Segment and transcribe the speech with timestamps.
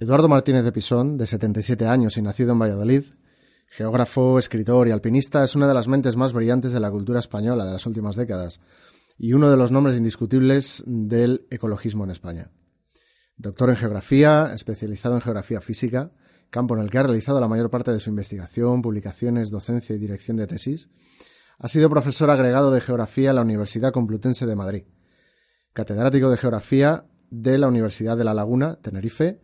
[0.00, 3.02] Eduardo Martínez de Pisón, de 77 años y nacido en Valladolid,
[3.66, 7.66] geógrafo, escritor y alpinista, es una de las mentes más brillantes de la cultura española
[7.66, 8.60] de las últimas décadas
[9.18, 12.52] y uno de los nombres indiscutibles del ecologismo en España.
[13.36, 16.12] Doctor en geografía, especializado en geografía física,
[16.48, 19.98] campo en el que ha realizado la mayor parte de su investigación, publicaciones, docencia y
[19.98, 20.90] dirección de tesis,
[21.58, 24.84] ha sido profesor agregado de geografía en la Universidad Complutense de Madrid,
[25.72, 29.40] catedrático de geografía de la Universidad de La Laguna, Tenerife,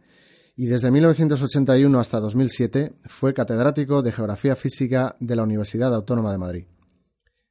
[0.57, 6.39] y desde 1981 hasta 2007 fue catedrático de Geografía Física de la Universidad Autónoma de
[6.39, 6.65] Madrid.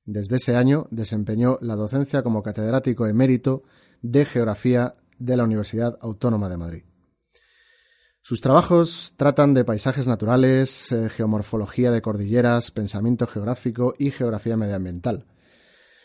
[0.06, 3.64] Desde ese año desempeñó la docencia como catedrático emérito
[4.02, 6.84] de Geografía de la Universidad Autónoma de Madrid.
[8.22, 15.26] Sus trabajos tratan de paisajes naturales, eh, geomorfología de cordilleras, pensamiento geográfico y geografía medioambiental.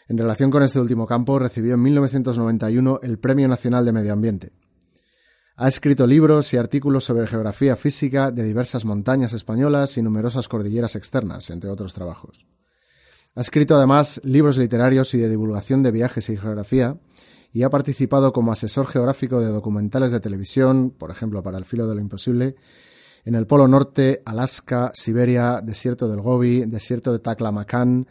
[0.08, 4.52] En relación con este último campo, recibió en 1991 el Premio Nacional de Medio Ambiente.
[5.60, 10.94] Ha escrito libros y artículos sobre geografía física de diversas montañas españolas y numerosas cordilleras
[10.94, 12.46] externas, entre otros trabajos.
[13.34, 16.96] Ha escrito además libros literarios y de divulgación de viajes y geografía
[17.52, 21.88] y ha participado como asesor geográfico de documentales de televisión, por ejemplo, para El filo
[21.88, 22.54] de lo imposible,
[23.24, 28.06] en el Polo Norte, Alaska, Siberia, Desierto del Gobi, Desierto de Taklamakan,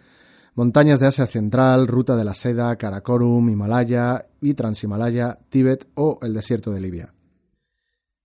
[0.54, 6.34] montañas de Asia Central, Ruta de la Seda, Karakorum, Himalaya y Transhimalaya, Tíbet o el
[6.34, 7.14] Desierto de Libia.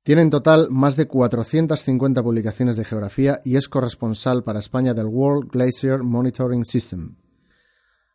[0.05, 5.07] Tiene en total más de 450 publicaciones de geografía y es corresponsal para España del
[5.07, 7.15] World Glacier Monitoring System.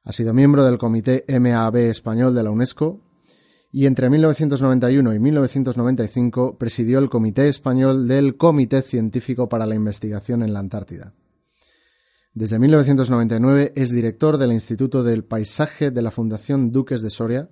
[0.03, 2.99] Ha sido miembro del Comité MAB español de la UNESCO
[3.71, 10.43] y entre 1991 y 1995 presidió el Comité Español del Comité Científico para la Investigación
[10.43, 11.13] en la Antártida.
[12.33, 17.49] Desde 1999 es director del Instituto del Paisaje de la Fundación Duques de Soria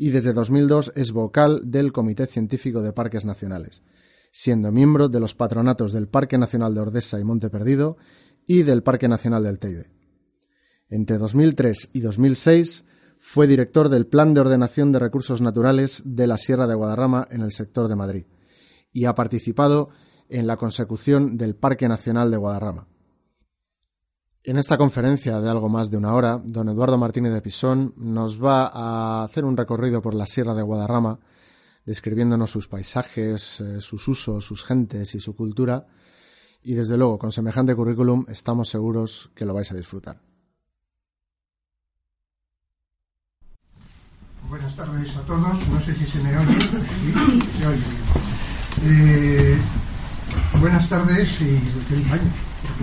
[0.00, 3.82] y desde 2002 es vocal del Comité Científico de Parques Nacionales,
[4.32, 7.98] siendo miembro de los patronatos del Parque Nacional de Ordesa y Monte Perdido
[8.46, 9.90] y del Parque Nacional del Teide.
[10.88, 12.86] Entre 2003 y 2006
[13.18, 17.42] fue director del Plan de Ordenación de Recursos Naturales de la Sierra de Guadarrama en
[17.42, 18.24] el sector de Madrid
[18.94, 19.90] y ha participado
[20.30, 22.88] en la consecución del Parque Nacional de Guadarrama.
[24.42, 28.42] En esta conferencia de algo más de una hora, don Eduardo Martínez de Pisón nos
[28.42, 31.18] va a hacer un recorrido por la Sierra de Guadarrama,
[31.84, 35.86] describiéndonos sus paisajes, eh, sus usos, sus gentes y su cultura.
[36.62, 40.22] Y desde luego, con semejante currículum, estamos seguros que lo vais a disfrutar.
[44.48, 45.68] Buenas tardes a todos.
[45.68, 46.60] No sé si se me oye.
[46.60, 47.12] Sí,
[47.58, 47.82] se oye.
[48.84, 49.58] Eh,
[50.60, 51.58] buenas tardes y
[51.88, 52.30] feliz año.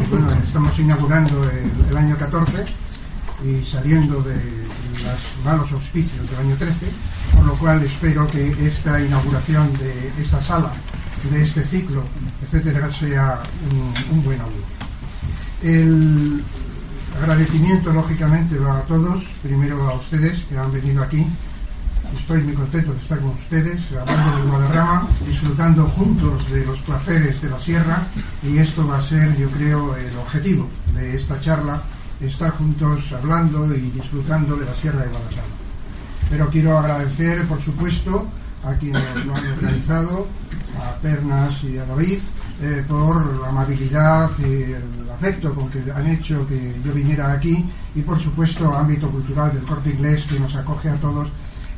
[0.09, 2.65] Bueno, estamos inaugurando el, el, año 14
[3.45, 6.85] y saliendo de los malos auspicios del año 13,
[7.35, 10.71] por lo cual espero que esta inauguración de esta sala,
[11.29, 12.03] de este ciclo,
[12.43, 13.39] etcétera, sea
[13.71, 14.65] un, un buen augurio.
[15.63, 16.43] El
[17.21, 21.25] agradecimiento, lógicamente, va a todos, primero a ustedes que han venido aquí
[22.15, 27.41] Estoy muy contento de estar con ustedes, hablando de Guadarrama, disfrutando juntos de los placeres
[27.41, 28.07] de la sierra
[28.43, 31.81] y esto va a ser, yo creo, el objetivo de esta charla,
[32.21, 35.47] estar juntos hablando y disfrutando de la sierra de Guadarrama.
[36.29, 38.27] Pero quiero agradecer, por supuesto,
[38.65, 40.27] a quienes lo han organizado,
[40.81, 42.19] a Pernas y a David,
[42.61, 47.65] eh, por la amabilidad y el afecto con que han hecho que yo viniera aquí
[47.95, 51.27] y por supuesto ámbito cultural del corte inglés que nos acoge a todos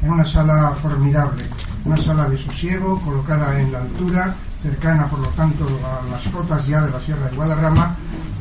[0.01, 1.43] en una sala formidable,
[1.85, 6.67] una sala de sosiego colocada en la altura, cercana por lo tanto a las cotas
[6.67, 7.95] ya de la Sierra de Guadarrama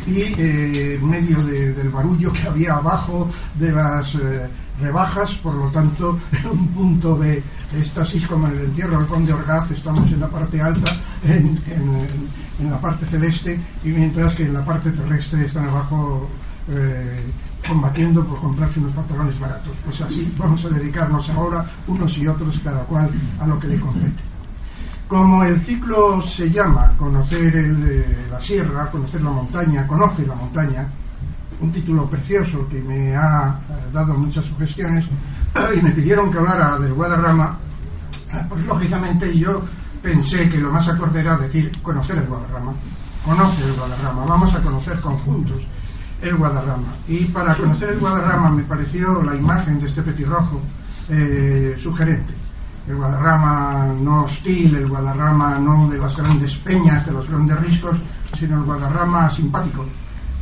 [0.07, 4.49] y eh, medio de, del barullo que había abajo de las eh,
[4.81, 7.43] rebajas, por lo tanto en un punto de
[7.77, 10.93] éxtasis como en el entierro del conde Orgaz, estamos en la parte alta,
[11.25, 16.29] en la parte celeste y mientras que en la parte terrestre están abajo
[16.71, 17.33] eh,
[17.67, 19.73] combatiendo por comprarse unos pantalones baratos.
[19.85, 23.11] Pues así vamos a dedicarnos ahora, unos y otros, cada cual
[23.41, 24.23] a lo que le compete.
[25.07, 30.87] Como el ciclo se llama Conocer eh, la sierra, conocer la montaña, conoce la montaña,
[31.61, 35.07] un título precioso que me ha eh, dado muchas sugestiones,
[35.77, 37.59] y me pidieron que hablara del Guadarrama,
[38.49, 39.63] Pues lógicamente yo
[40.03, 42.73] pensé que lo más acorde era decir conocer el Guadarrama.
[43.25, 45.63] Conoce el Guadarrama, vamos a conocer conjuntos
[46.23, 46.97] el Guadarrama.
[47.07, 50.61] Y para conocer el Guadarrama me pareció la imagen de este petirrojo
[51.09, 52.35] eh, sugerente.
[52.89, 57.99] El Guadarrama no hostil, el Guadarrama no de las grandes peñas, de los grandes riscos,
[58.39, 59.85] sino el Guadarrama simpático,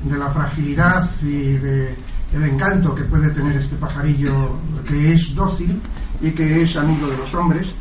[0.04, 1.96] de la fragilidad y de
[2.32, 5.80] encanto que puede tener este pajarillo que es dócil
[6.20, 7.72] y que es amigo de los hombres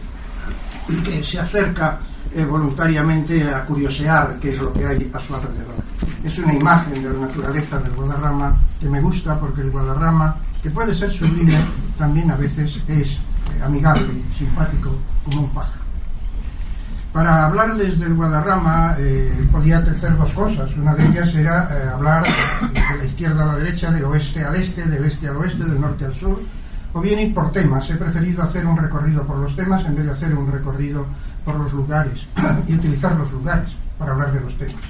[1.04, 2.00] que se acerca
[2.34, 5.76] eh, voluntariamente a curiosear qué es lo que hay a su alrededor.
[6.24, 10.70] Es una imagen de la naturaleza del Guadarrama que me gusta porque el Guadarrama, que
[10.70, 11.58] puede ser sublime,
[11.98, 15.86] también a veces es eh, amigable, simpático, como un pájaro.
[17.16, 20.76] Para hablarles del Guadarrama eh, podía hacer dos cosas.
[20.76, 24.56] Una de ellas era eh, hablar de la izquierda a la derecha, del oeste al
[24.56, 26.42] este, del este al oeste, del norte al sur,
[26.96, 27.90] o bien ir por temas.
[27.90, 31.06] He preferido hacer un recorrido por los temas en vez de hacer un recorrido
[31.44, 32.26] por los lugares
[32.68, 34.82] y utilizar los lugares para hablar de los temas.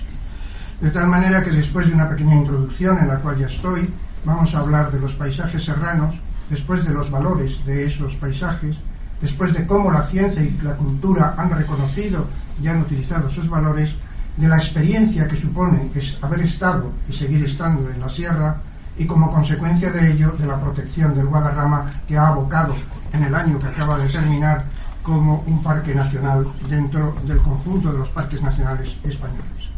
[0.80, 3.92] De tal manera que después de una pequeña introducción en la cual ya estoy,
[4.24, 6.14] vamos a hablar de los paisajes serranos,
[6.48, 8.78] después de los valores de esos paisajes,
[9.20, 12.28] después de cómo la ciencia y la cultura han reconocido
[12.62, 13.96] y han utilizado esos valores,
[14.38, 15.90] de la experiencia que supone
[16.22, 18.58] haber estado y seguir estando en la sierra
[18.98, 22.76] y como consecuencia de ello de la protección del Guadarrama que ha abocado
[23.14, 24.64] en el año que acaba de terminar
[25.04, 29.70] como un parque nacional dentro del conjunto de los parques nacionales españoles.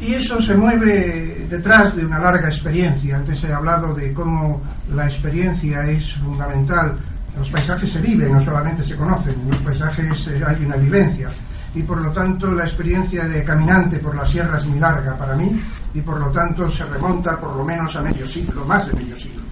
[0.00, 3.16] Y eso se mueve detrás de una larga experiencia.
[3.16, 6.98] Antes he hablado de cómo la experiencia es fundamental
[7.38, 11.30] los paisajes se viven, no solamente se conocen, en los paisajes eh, hay una vivencia.
[11.74, 15.36] Y por lo tanto la experiencia de caminante por la sierra es muy larga para
[15.36, 15.60] mí
[15.94, 19.16] y por lo tanto se remonta por lo menos a medio siglo, más de medio
[19.16, 19.42] siglo,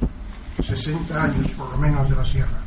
[0.60, 2.58] 60 años por lo menos de la sierra.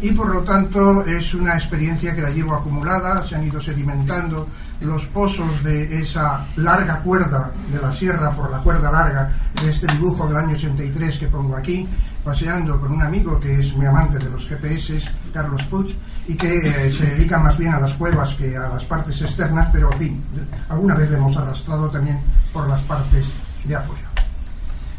[0.00, 4.48] Y por lo tanto es una experiencia que la llevo acumulada, se han ido sedimentando
[4.80, 9.32] los pozos de esa larga cuerda de la sierra por la cuerda larga
[9.62, 11.88] de este dibujo del año 83 que pongo aquí,
[12.24, 14.98] paseando con un amigo que es muy amante de los GPS,
[15.32, 15.94] Carlos Puig,
[16.26, 19.68] y que eh, se dedica más bien a las cuevas que a las partes externas,
[19.70, 20.24] pero en fin,
[20.70, 22.18] alguna vez le hemos arrastrado también
[22.52, 23.26] por las partes
[23.64, 24.08] de afuera.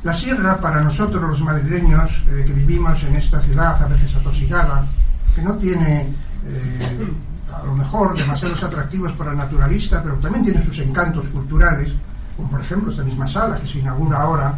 [0.04, 4.86] La sierra, para nosotros los madrileños eh, que vivimos en esta ciudad a veces atosigada,
[5.33, 6.13] que no tiene
[6.45, 7.13] eh,
[7.51, 11.94] a lo mejor demasiados atractivos para el naturalista, pero también tiene sus encantos culturales,
[12.38, 14.54] como por ejemplo esta misma sala que se inaugura ahora,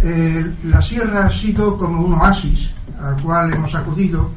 [0.00, 2.70] eh, la sierra ha sido como un oasis
[3.02, 4.30] al cual hemos acudido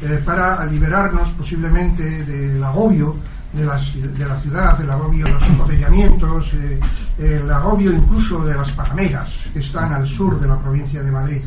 [0.00, 3.16] eh, para liberarnos posiblemente del agobio
[3.52, 6.78] de la, ciudad, del agobio de los embotellamientos, eh,
[7.18, 11.42] el agobio incluso de las palmeras que están al sur de la provincia de Madrid.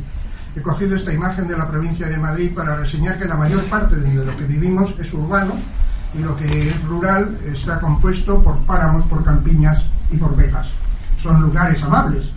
[0.55, 3.95] He cogido esta imagen de la provincia de Madrid para reseñar que la mayor parte
[3.95, 5.53] de lo que vivimos es urbano
[6.13, 10.67] y lo que es rural está compuesto por páramos, por campiñas y por vegas.
[11.21, 12.31] Son lugares amables,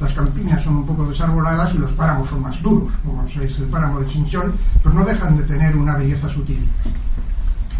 [0.00, 3.66] las campiñas son un poco desarboladas y los páramos son más duros, como es el
[3.66, 6.68] páramo de Chinchón, pero no dejan de tener una belleza sutil.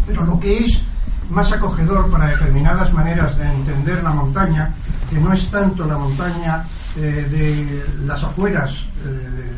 [0.07, 0.81] Pero lo que es
[1.29, 4.73] más acogedor para determinadas maneras de entender la montaña,
[5.09, 6.63] que no es tanto la montaña
[6.95, 9.53] eh, de las afueras, eh,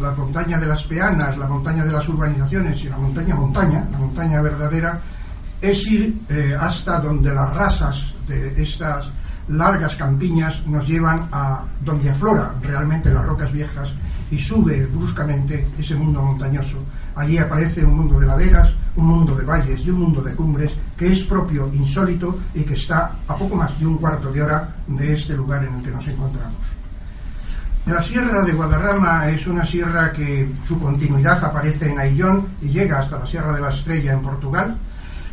[0.00, 3.98] la montaña de las peanas, la montaña de las urbanizaciones, sino la montaña montaña, la
[3.98, 5.00] montaña verdadera,
[5.60, 9.06] es ir eh, hasta donde las rasas de estas
[9.48, 13.92] largas campiñas nos llevan a donde aflora realmente las rocas viejas
[14.30, 16.78] y sube bruscamente ese mundo montañoso.
[17.14, 20.72] Allí aparece un mundo de laderas, un mundo de valles y un mundo de cumbres
[20.96, 24.74] que es propio, insólito y que está a poco más de un cuarto de hora
[24.86, 26.56] de este lugar en el que nos encontramos.
[27.84, 33.00] La sierra de Guadarrama es una sierra que su continuidad aparece en Aillón y llega
[33.00, 34.76] hasta la Sierra de la Estrella en Portugal.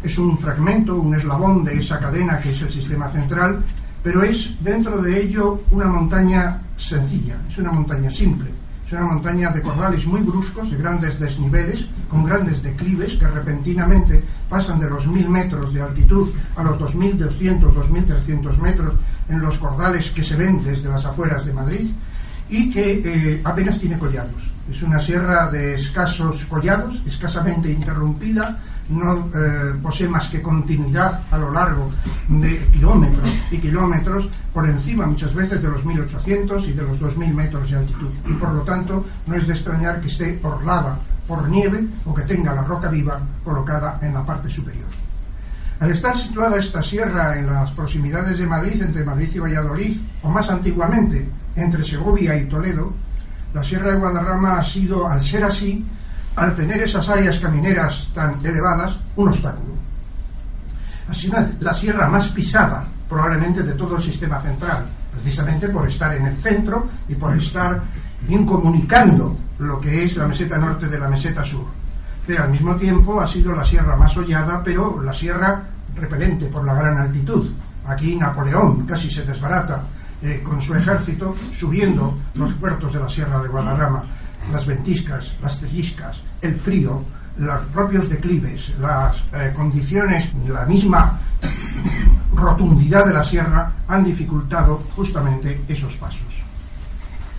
[0.01, 3.60] Es un fragmento, un eslabón de esa cadena que es el sistema central
[4.03, 8.50] pero es dentro de ello una montaña sencilla, es una montaña simple,
[8.86, 14.24] es una montaña de cordales muy bruscos, de grandes desniveles, con grandes declives que repentinamente
[14.50, 18.94] pasan de los mil metros de altitud a los 2.200, 2.300 metros
[19.27, 21.91] en los cordales que se ven desde las afueras de Madrid
[22.50, 24.50] y que eh, apenas tiene collados.
[24.70, 31.38] Es una sierra de escasos collados, escasamente interrumpida, no eh, posee más que continuidad a
[31.38, 31.89] lo largo
[32.27, 37.34] de kilómetros y kilómetros, por encima muchas veces de los 1800 y de los 2000
[37.34, 38.10] metros de altitud.
[38.27, 42.24] Y por lo tanto, no es de extrañar que esté orlada por nieve o que
[42.24, 44.89] tenga la roca viva colocada en la parte superior.
[45.79, 50.29] Al estar situada esta sierra en las proximidades de Madrid, entre Madrid y Valladolid, o
[50.29, 51.25] más antiguamente
[51.62, 52.94] entre Segovia y Toledo,
[53.54, 55.86] la Sierra de Guadarrama ha sido, al ser así,
[56.36, 59.74] al tener esas áreas camineras tan elevadas, un obstáculo.
[61.10, 66.28] Así la sierra más pisada probablemente de todo el sistema central, precisamente por estar en
[66.28, 67.82] el centro y por estar
[68.28, 71.66] incomunicando lo que es la meseta norte de la meseta sur.
[72.28, 75.63] Pero al mismo tiempo ha sido la sierra más hollada, pero la sierra
[75.96, 77.50] repelente por la gran altitud.
[77.88, 79.84] Aquí Napoleón casi se desbarata
[80.22, 84.04] eh, con su ejército subiendo los puertos de la sierra de Guadarrama,
[84.52, 87.04] las ventiscas, las telliscas, el frío,
[87.38, 91.20] los propios declives, las eh, condiciones, la misma
[92.34, 96.44] rotundidad de la sierra han dificultado justamente esos pasos.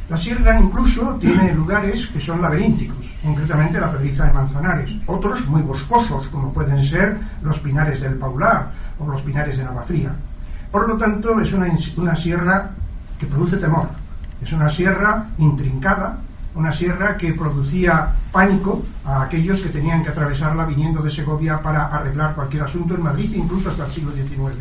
[0.08, 5.62] La sierra incluso tiene lugares que son laberínticos, concretamente la pedriza de Manzanares, otros muy
[5.62, 10.12] boscosos, como pueden ser los pinares del Paular o los pinares de Navafría.
[10.70, 12.70] Por lo tanto, es una, una sierra
[13.18, 13.88] que produce temor,
[14.42, 16.18] es una sierra intrincada,
[16.54, 21.86] una sierra que producía pánico a aquellos que tenían que atravesarla viniendo de Segovia para
[21.86, 24.56] arreglar cualquier asunto en Madrid, incluso hasta el siglo XIX.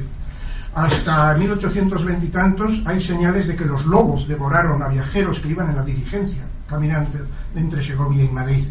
[0.75, 5.70] Hasta 1820 y tantos hay señales de que los lobos devoraron a viajeros que iban
[5.70, 7.18] en la diligencia caminando
[7.56, 8.68] entre Segovia y Madrid.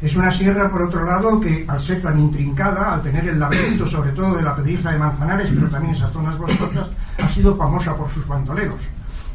[0.00, 3.86] Es una sierra, por otro lado, que al ser tan intrincada, al tener el laberinto
[3.86, 6.86] sobre todo de la pedriza de Manzanares, pero también esas zonas boscosas,
[7.20, 8.80] ha sido famosa por sus bandoleros.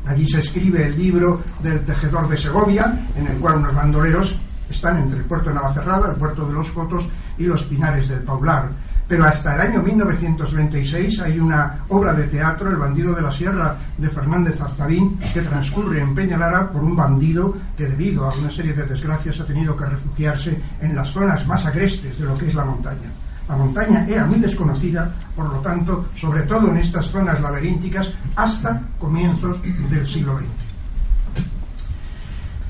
[0.05, 4.35] Allí se escribe el libro del tejedor de Segovia, en el cual unos bandoleros
[4.73, 8.19] están entre el puerto de Navacerrada, el puerto de los Cotos y los Pinares del
[8.19, 8.69] Paular.
[9.07, 13.77] Pero hasta el año 1926 hay una obra de teatro, El bandido de la sierra,
[13.97, 18.73] de Fernández Artavín, que transcurre en Peñalara por un bandido que debido a una serie
[18.73, 22.55] de desgracias ha tenido que refugiarse en las zonas más agrestes de lo que es
[22.55, 23.11] la montaña.
[23.47, 28.81] La montaña era muy desconocida, por lo tanto, sobre todo en estas zonas laberínticas, hasta
[28.97, 29.57] comienzos
[29.89, 30.62] del siglo XX.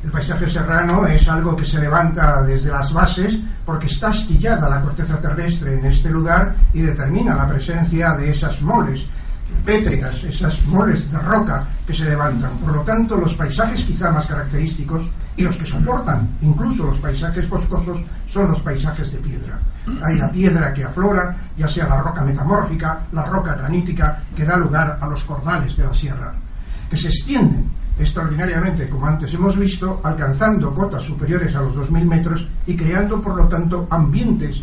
[0.04, 4.82] El paisaje serrano es algo que se levanta desde las bases porque está astillada la
[4.82, 9.06] corteza terrestre en este lugar y determina la presencia de esas moles
[9.64, 12.52] pétreas, esas moles de roca que se levantan.
[12.58, 17.48] Por lo tanto, los paisajes quizá más característicos y los que soportan incluso los paisajes
[17.50, 19.58] boscosos son los paisajes de piedra.
[20.04, 24.58] Hay la piedra que aflora, ya sea la roca metamórfica, la roca granítica, que da
[24.58, 26.34] lugar a los cordales de la sierra,
[26.90, 32.48] que se extienden extraordinariamente, como antes hemos visto, alcanzando cotas superiores a los 2.000 metros
[32.66, 34.62] y creando, por lo tanto, ambientes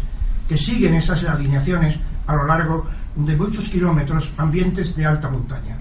[0.49, 5.77] que siguen esas alineaciones a lo largo de muchos kilómetros, ambientes de alta montaña,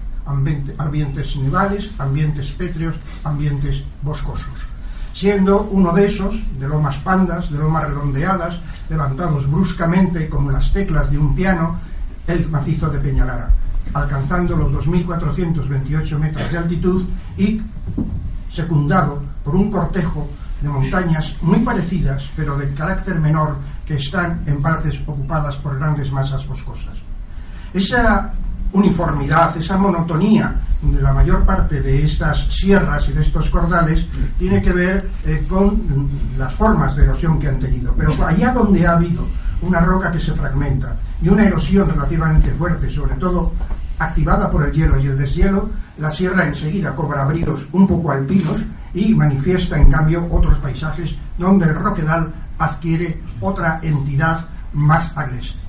[0.78, 4.66] ambientes nivales, ambientes pétreos, ambientes boscosos.
[5.12, 11.10] Siendo uno de esos, de lomas pandas, de lomas redondeadas, levantados bruscamente como las teclas
[11.10, 11.80] de un piano,
[12.28, 13.50] el macizo de Peñalara,
[13.94, 17.04] alcanzando los 2.428 metros de altitud
[17.36, 17.60] y
[18.50, 20.28] secundado por un cortejo
[20.60, 23.56] de montañas muy parecidas, pero de carácter menor,
[23.86, 26.94] que están en partes ocupadas por grandes masas boscosas.
[27.72, 28.32] Esa
[28.72, 34.06] uniformidad, esa monotonía de la mayor parte de estas sierras y de estos cordales
[34.38, 37.92] tiene que ver eh, con las formas de erosión que han tenido.
[37.96, 39.26] Pero allá donde ha habido
[39.62, 43.52] una roca que se fragmenta y una erosión relativamente fuerte, sobre todo
[44.00, 48.64] activada por el hielo y el deshielo, la sierra enseguida cobra bríos un poco alpinos
[48.94, 55.60] y manifiesta en cambio otros paisajes donde el roquedal adquiere otra entidad más agreste.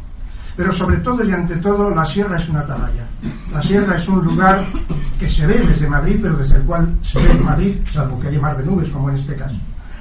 [0.55, 3.05] Pero sobre todo y ante todo, la sierra es una atalaya.
[3.53, 4.65] La sierra es un lugar
[5.19, 8.39] que se ve desde Madrid, pero desde el cual se ve Madrid, salvo que haya
[8.39, 9.57] mar de nubes, como en este caso.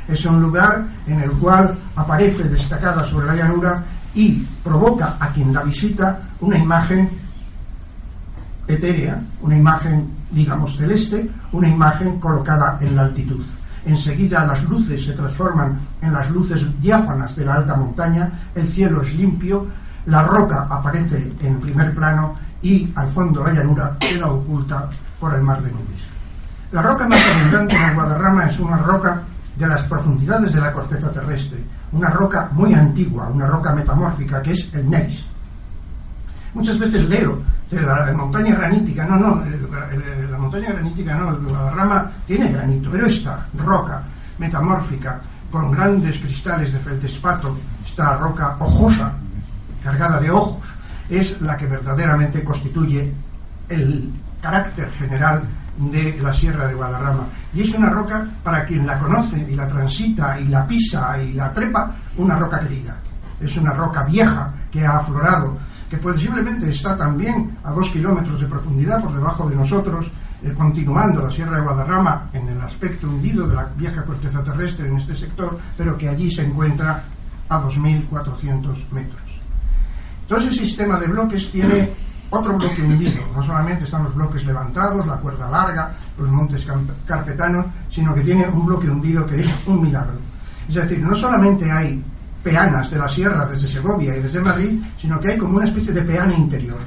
[0.09, 3.85] Es un lugar en el cual aparece destacada sobre la llanura
[4.15, 7.09] y provoca a quien la visita una imagen
[8.75, 13.45] etérea, una imagen, digamos, celeste, una imagen colocada en la altitud.
[13.85, 19.03] Enseguida las luces se transforman en las luces diáfanas de la alta montaña, el cielo
[19.03, 19.67] es limpio,
[20.07, 25.43] la roca aparece en primer plano y al fondo la llanura queda oculta por el
[25.43, 26.03] mar de nubes.
[26.73, 29.23] La roca más abundante en el Guadarrama es una roca
[29.57, 31.63] de las profundidades de la corteza terrestre,
[31.93, 35.27] una roca muy antigua, una roca metamórfica que es el neis.
[36.55, 37.41] Muchas veces leo
[37.71, 39.43] de la, montaña granítica, no, no,
[40.31, 44.03] la montaña granítica no, el Guadarrama tiene granito, pero esta roca
[44.39, 49.15] metamórfica con grandes cristales de feldespato, esta roca ojosa,
[49.83, 50.67] cargada de ojos,
[51.09, 53.13] es la que verdaderamente constituye
[53.69, 55.45] el carácter general
[55.77, 57.25] de la Sierra de Guadarrama.
[57.55, 61.33] Y es una roca, para quien la conoce y la transita y la pisa y
[61.33, 62.97] la trepa, una roca querida.
[63.41, 65.59] Es una roca vieja que ha aflorado,
[65.91, 70.07] que posiblemente está también a dos kilómetros de profundidad por debajo de nosotros
[70.43, 74.89] eh, continuando la Sierra de Guadarrama en el aspecto hundido de la vieja corteza terrestre
[74.89, 77.03] en este sector, pero que allí se encuentra
[77.49, 79.21] a 2.400 metros.
[80.29, 81.93] Todo ese sistema de bloques tiene
[82.31, 83.21] otro bloque hundido.
[83.35, 86.67] No solamente están los bloques levantados, la cuerda larga, los montes
[87.05, 90.19] carpetanos, sino que tiene un bloque hundido que es un milagro.
[90.69, 92.01] Es decir, no solamente hay
[92.43, 95.93] peanas de la sierra desde Segovia y desde Madrid, sino que hay como una especie
[95.93, 96.79] de peana interior.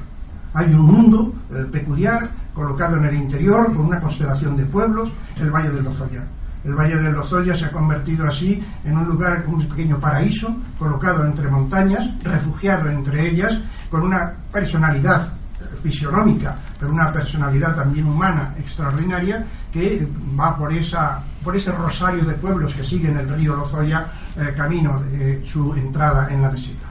[0.54, 5.50] Hay un mundo eh, peculiar colocado en el interior con una constelación de pueblos, el
[5.50, 6.24] Valle del Lozoya.
[6.64, 11.26] El Valle del Lozoya se ha convertido así en un lugar, un pequeño paraíso, colocado
[11.26, 15.34] entre montañas, refugiado entre ellas, con una personalidad
[15.82, 20.08] fisionómica, pero una personalidad también humana extraordinaria que
[20.40, 24.08] va por, esa, por ese rosario de pueblos que siguen el río Lozoya
[24.38, 26.88] eh, camino de su entrada en la meseta.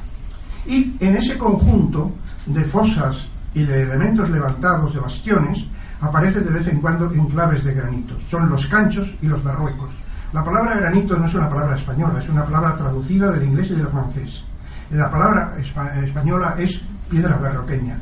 [0.67, 2.13] Y en ese conjunto
[2.47, 5.65] de fosas y de elementos levantados, de bastiones,
[6.01, 8.17] aparece de vez en cuando enclaves de granito.
[8.29, 9.91] Son los canchos y los barruecos.
[10.33, 13.75] La palabra granito no es una palabra española, es una palabra traducida del inglés y
[13.75, 14.45] del francés.
[14.91, 15.55] La palabra
[16.03, 17.99] española es piedra barroqueña,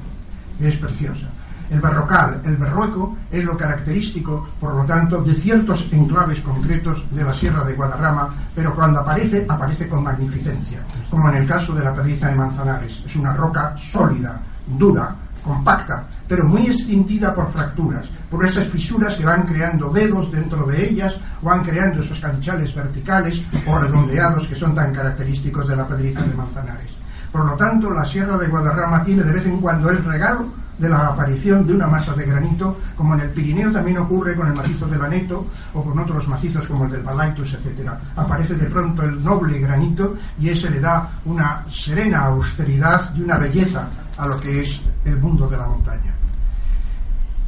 [0.60, 1.26] es preciosa.
[1.70, 7.22] El barrocal, el berrueco, es lo característico, por lo tanto, de ciertos enclaves concretos de
[7.22, 11.84] la Sierra de Guadarrama, pero cuando aparece, aparece con magnificencia, como en el caso de
[11.84, 13.04] la Pedriza de Manzanares.
[13.06, 19.24] Es una roca sólida, dura, compacta, pero muy extintida por fracturas, por esas fisuras que
[19.24, 24.56] van creando dedos dentro de ellas, o van creando esos canchales verticales o redondeados que
[24.56, 26.90] son tan característicos de la Pedriza de Manzanares.
[27.30, 30.46] Por lo tanto, la Sierra de Guadarrama tiene de vez en cuando el regalo
[30.80, 34.48] de la aparición de una masa de granito, como en el Pirineo también ocurre con
[34.48, 37.90] el macizo del Aneto o con otros macizos como el del Balaitus, etc.
[38.16, 43.36] Aparece de pronto el noble granito y ese le da una serena austeridad y una
[43.36, 46.14] belleza a lo que es el mundo de la montaña.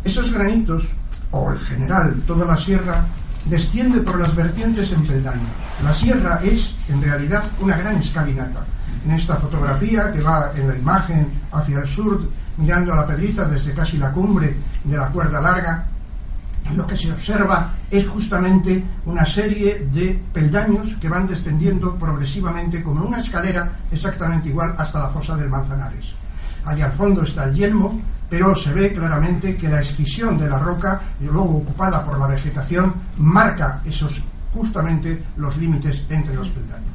[0.04, 0.84] Esos granitos,
[1.30, 3.06] o en general toda la sierra,
[3.46, 5.48] desciende por las vertientes en peldaño.
[5.82, 8.66] La sierra es, en realidad, una gran escalinata
[9.04, 12.20] en esta fotografía que va en la imagen hacia el sur,
[12.56, 15.86] mirando a la pedriza desde casi la cumbre de la cuerda larga,
[16.74, 23.04] lo que se observa es justamente una serie de peldaños que van descendiendo progresivamente como
[23.04, 26.14] una escalera exactamente igual hasta la fosa del Manzanares.
[26.64, 28.00] Allá al fondo está el yelmo,
[28.30, 32.94] pero se ve claramente que la escisión de la roca, luego ocupada por la vegetación,
[33.18, 34.24] marca esos
[34.54, 36.86] justamente los límites entre los peldaños.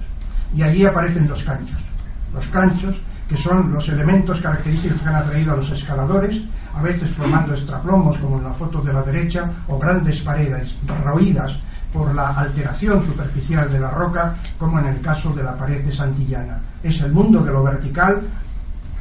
[0.55, 1.87] Y allí aparecen los canchos
[2.33, 2.95] los canchos,
[3.27, 6.41] que son los elementos característicos que han atraído a los escaladores,
[6.75, 11.59] a veces formando extraplomos, como en la foto de la derecha, o grandes paredes roídas
[11.91, 15.91] por la alteración superficial de la roca, como en el caso de la pared de
[15.91, 16.59] Santillana.
[16.83, 18.21] Es el mundo de lo vertical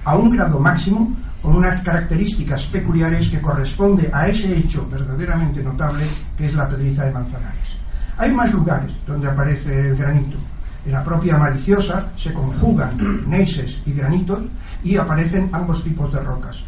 [0.04, 6.04] a un grado máximo, con unas características peculiares que corresponde a ese hecho verdaderamente notable
[6.36, 7.76] que es la pedriza de Manzanares.
[8.18, 10.38] Hay más lugares donde aparece el granito.
[10.86, 14.38] En la propia maliciosa se conjugan neises y granitos
[14.84, 16.62] y aparecen ambos tipos de rocas.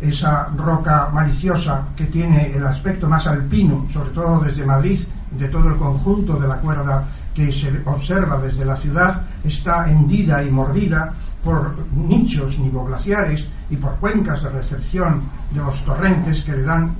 [0.00, 5.00] Esa roca maliciosa que tiene el aspecto más alpino, sobre todo desde Madrid,
[5.32, 10.44] de todo el conjunto de la cuerda que se observa desde la ciudad, está hendida
[10.44, 16.62] y mordida por nichos nivoglaciares y por cuencas de recepción de los torrentes que le
[16.62, 16.94] dan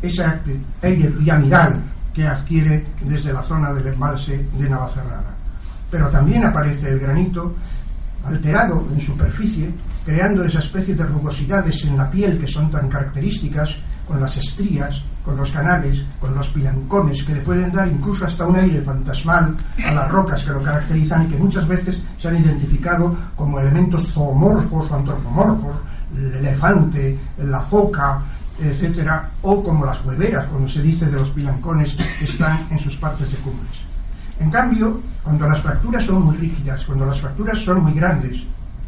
[0.00, 0.24] ese
[0.82, 1.82] aire piramidal
[2.14, 5.41] que adquiere desde la zona del embalse de Navacerrada
[5.92, 7.54] pero también aparece el granito
[8.24, 9.70] alterado en superficie,
[10.06, 13.76] creando esa especie de rugosidades en la piel que son tan características,
[14.08, 18.46] con las estrías, con los canales, con los pilancones, que le pueden dar incluso hasta
[18.46, 22.40] un aire fantasmal a las rocas que lo caracterizan y que muchas veces se han
[22.40, 25.76] identificado como elementos zoomorfos o antropomorfos,
[26.16, 28.22] el elefante, la foca,
[28.58, 32.96] etcétera, o como las hueveras, cuando se dice de los pilancones que están en sus
[32.96, 33.91] partes de cumbres.
[34.40, 38.42] En cambio, cuando las fracturas son muy rígidas, cuando las fracturas son muy grandes,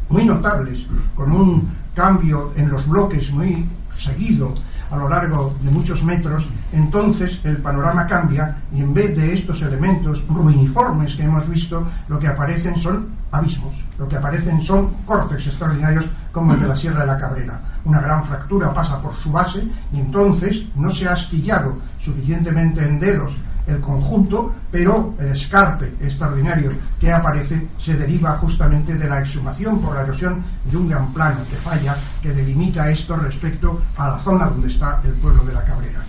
[0.09, 4.53] muy notables, con un cambio en los bloques muy seguido
[4.91, 9.61] a lo largo de muchos metros, entonces el panorama cambia y en vez de estos
[9.61, 15.47] elementos ruiniformes que hemos visto, lo que aparecen son abismos, lo que aparecen son cortes
[15.47, 17.59] extraordinarios como el de la Sierra de la Cabrera.
[17.85, 22.99] Una gran fractura pasa por su base y entonces no se ha astillado suficientemente en
[22.99, 23.33] dedos
[23.67, 29.95] el conjunto, pero el escarpe extraordinario que aparece se deriva justamente de la exhumación por
[29.95, 34.47] la erosión de un gran plano que falla, que delimita esto respecto a la zona
[34.47, 36.03] donde está el pueblo de la Cabrera.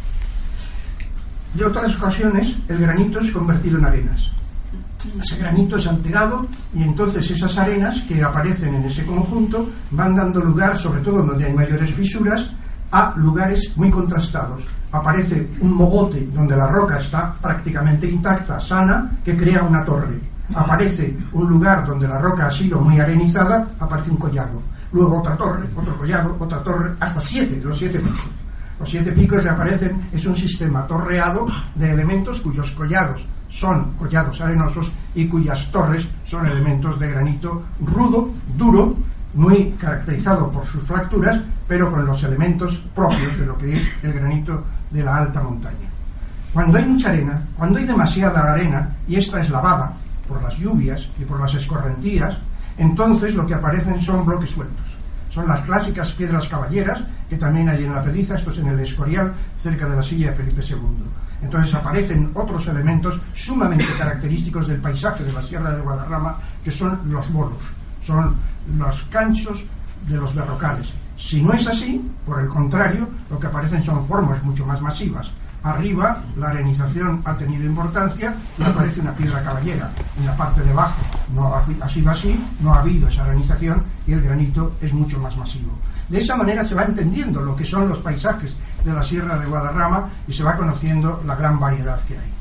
[1.55, 4.33] De otras ocasiones, el granito es convertido en arenas.
[5.21, 10.41] Ese granito es alterado y entonces esas arenas que aparecen en ese conjunto van dando
[10.41, 12.51] lugar, sobre todo donde hay mayores fisuras,
[12.91, 14.65] a lugares muy contrastados,
[14.97, 20.21] aparece un mogote donde la roca está prácticamente intacta, sana, que crea una torre.
[20.55, 24.63] Aparece un lugar donde la roca ha sido muy arenizada, aparece un collado.
[24.93, 28.31] Luego otra torre, otro collado, otra torre, hasta siete, los siete picos.
[28.79, 34.41] Los siete picos que aparecen es un sistema torreado de elementos cuyos collados son collados
[34.41, 38.97] arenosos y cuyas torres son elementos de granito rudo, duro,
[39.37, 44.15] muy caracterizado por sus fracturas, pero con los elementos propios de lo que es el
[44.15, 45.89] granito de la alta montaña.
[46.55, 49.93] Cuando hay mucha arena, cuando hay demasiada arena y esta es lavada
[50.27, 52.39] por las lluvias y por las escorrentías,
[52.79, 54.87] entonces lo que aparecen son bloques sueltos.
[55.31, 58.81] Son las clásicas piedras caballeras que también hay en la pediza, esto es en el
[58.81, 61.05] Escorial, cerca de la silla de Felipe II.
[61.43, 67.01] Entonces aparecen otros elementos sumamente característicos del paisaje de la Sierra de Guadarrama, que son
[67.11, 67.63] los bolos,
[68.03, 68.37] son
[68.77, 69.65] los canchos
[70.09, 70.93] de los berrocales.
[71.17, 75.31] Si no es así, por el contrario, lo que aparecen son formas mucho más masivas.
[75.63, 79.91] Arriba la arenización ha tenido importancia y aparece una piedra caballera.
[80.17, 81.01] En la parte de abajo
[81.35, 85.37] no ha sido así, no ha habido esa arenización y el granito es mucho más
[85.37, 85.73] masivo.
[86.09, 89.47] De esa manera se va entendiendo lo que son los paisajes de la Sierra de
[89.47, 92.33] Guadarrama y se va conociendo la gran variedad que hay.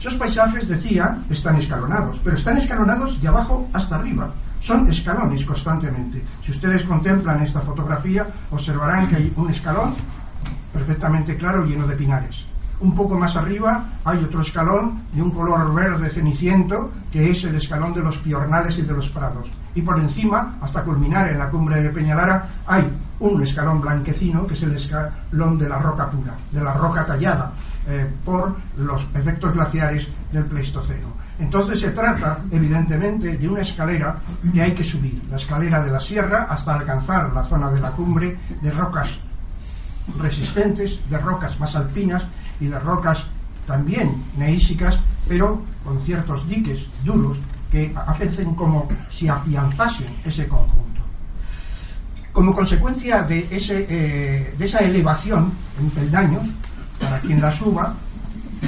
[0.00, 4.30] Esos paisajes, decía, están escalonados, pero están escalonados de abajo hasta arriba.
[4.64, 6.24] Son escalones constantemente.
[6.42, 9.94] Si ustedes contemplan esta fotografía, observarán que hay un escalón
[10.72, 12.46] perfectamente claro lleno de pinares.
[12.80, 17.56] Un poco más arriba hay otro escalón de un color verde ceniciento, que es el
[17.56, 19.48] escalón de los piornales y de los prados.
[19.74, 24.54] Y por encima, hasta culminar en la cumbre de Peñalara, hay un escalón blanquecino, que
[24.54, 27.52] es el escalón de la roca pura, de la roca tallada
[27.86, 31.23] eh, por los efectos glaciares del Pleistoceno.
[31.38, 34.20] Entonces se trata, evidentemente, de una escalera
[34.52, 37.90] que hay que subir, la escalera de la sierra hasta alcanzar la zona de la
[37.90, 39.20] cumbre de rocas
[40.18, 42.24] resistentes, de rocas más alpinas
[42.60, 43.24] y de rocas
[43.66, 47.38] también neísicas, pero con ciertos diques duros
[47.70, 51.00] que hacen como si afianzasen ese conjunto.
[52.32, 56.42] Como consecuencia de, eh, esa elevación en peldaños,
[57.00, 57.94] para quien la suba,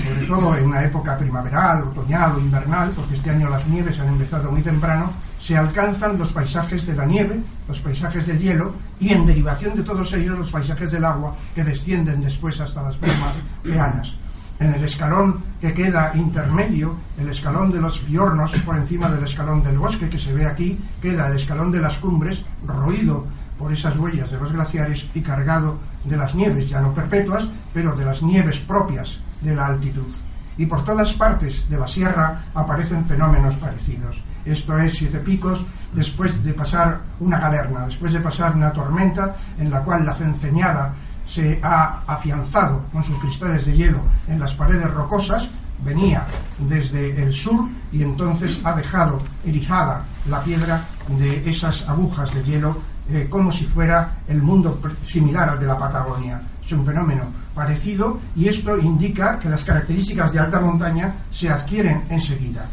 [0.02, 4.08] sobre todo en una época primaveral, otoñal o invernal, porque este año las nieves han
[4.08, 9.12] empezado muy temprano, se alcanzan los paisajes de la nieve, los paisajes del hielo y
[9.12, 13.34] en derivación de todos ellos los paisajes del agua que descienden después hasta las plumas
[13.62, 14.16] peanas.
[14.58, 19.62] En el escalón que queda intermedio, el escalón de los fiornos por encima del escalón
[19.62, 23.26] del bosque que se ve aquí, queda el escalón de las cumbres, roído
[23.58, 27.94] por esas huellas de los glaciares y cargado de las nieves, ya no perpetuas, pero
[27.94, 30.12] de las nieves propias de la altitud.
[30.58, 34.22] Y por todas partes de la sierra aparecen fenómenos parecidos.
[34.44, 35.60] Esto es Siete Picos,
[35.92, 40.94] después de pasar una galerna, después de pasar una tormenta en la cual la cenceñada
[41.26, 45.48] se ha afianzado con sus cristales de hielo en las paredes rocosas,
[45.84, 46.26] venía
[46.58, 50.84] desde el sur y entonces ha dejado erizada la piedra
[51.18, 52.76] de esas agujas de hielo
[53.08, 56.40] eh, como si fuera el mundo similar al de la Patagonia.
[56.64, 57.22] Es un fenómeno
[57.54, 62.66] parecido y esto indica que las características de alta montaña se adquieren enseguida.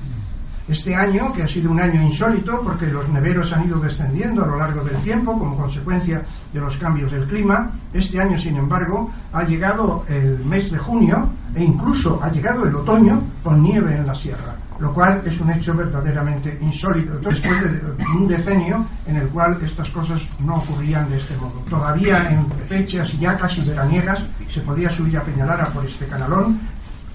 [0.68, 4.48] Este año, que ha sido un año insólito porque los neveros han ido descendiendo a
[4.48, 6.24] lo largo del tiempo como consecuencia
[6.54, 11.28] de los cambios del clima, este año, sin embargo, ha llegado el mes de junio
[11.54, 15.50] e incluso ha llegado el otoño con nieve en la sierra lo cual es un
[15.52, 21.18] hecho verdaderamente insólito, después de un decenio en el cual estas cosas no ocurrían de
[21.18, 21.64] este modo.
[21.70, 26.60] Todavía en fechas ya casi veraniegas se podía subir a Peñalara por este canalón,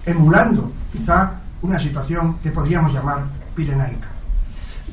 [0.06, 3.24] emulando quizá una situación que podríamos llamar
[3.58, 4.08] pirenaica.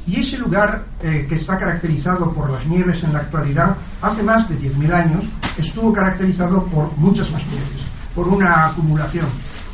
[0.08, 4.50] Y ese lugar eh, que está caracterizado por las nieves en la actualidad, hace más
[4.50, 5.24] de 10.000 años,
[5.58, 7.82] estuvo caracterizado por muchas más nieves,
[8.14, 9.28] por una acumulación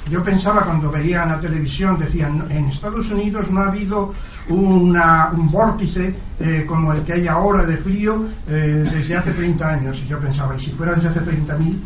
[0.10, 4.14] yo pensaba cuando veía en la televisión, decían, en Estados Unidos no ha habido
[4.50, 10.04] un vórtice eh, como el que hay ahora de frío eh, desde hace 30 años.
[10.08, 11.80] Yo pensaba, ¿y si fuera desde hace 30.000?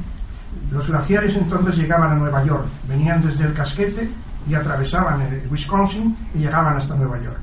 [0.72, 4.10] Los glaciares entonces llegaban a Nueva York, venían desde el casquete
[4.48, 7.40] y atravesaban el Wisconsin y llegaban hasta Nueva York.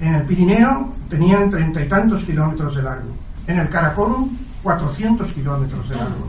[0.00, 3.10] En el Pirineo tenían treinta y tantos kilómetros de largo.
[3.46, 6.28] En el Karakorum, 400 kilómetros de largo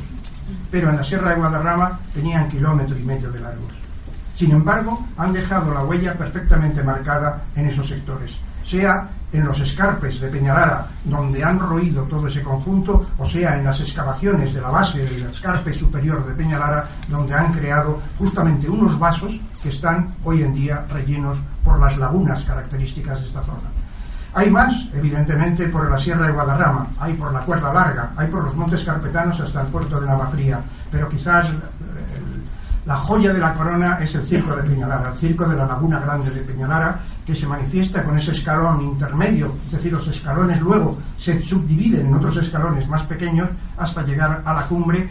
[0.72, 3.72] pero en la Sierra de Guadarrama tenían kilómetro y medio de largos.
[4.34, 10.20] Sin embargo, han dejado la huella perfectamente marcada en esos sectores, sea en los escarpes
[10.20, 14.70] de Peñalara, donde han roído todo ese conjunto, o sea en las excavaciones de la
[14.70, 20.42] base del escarpe superior de Peñalara, donde han creado justamente unos vasos que están hoy
[20.42, 23.70] en día rellenos por las lagunas características de esta zona.
[24.34, 28.44] Hay más, evidentemente, por la Sierra de Guadarrama, hay por la Cuerda Larga, hay por
[28.44, 30.62] los montes carpetanos hasta el puerto de Navafría,
[30.92, 31.48] pero quizás
[32.86, 36.00] La joya de la corona es el circo de Peñalara, el circo de la Laguna
[36.00, 40.98] Grande de Peñalara, que se manifiesta con ese escalón intermedio, es decir, los escalones luego
[41.18, 45.10] se subdividen en otros escalones más pequeños hasta llegar a la cumbre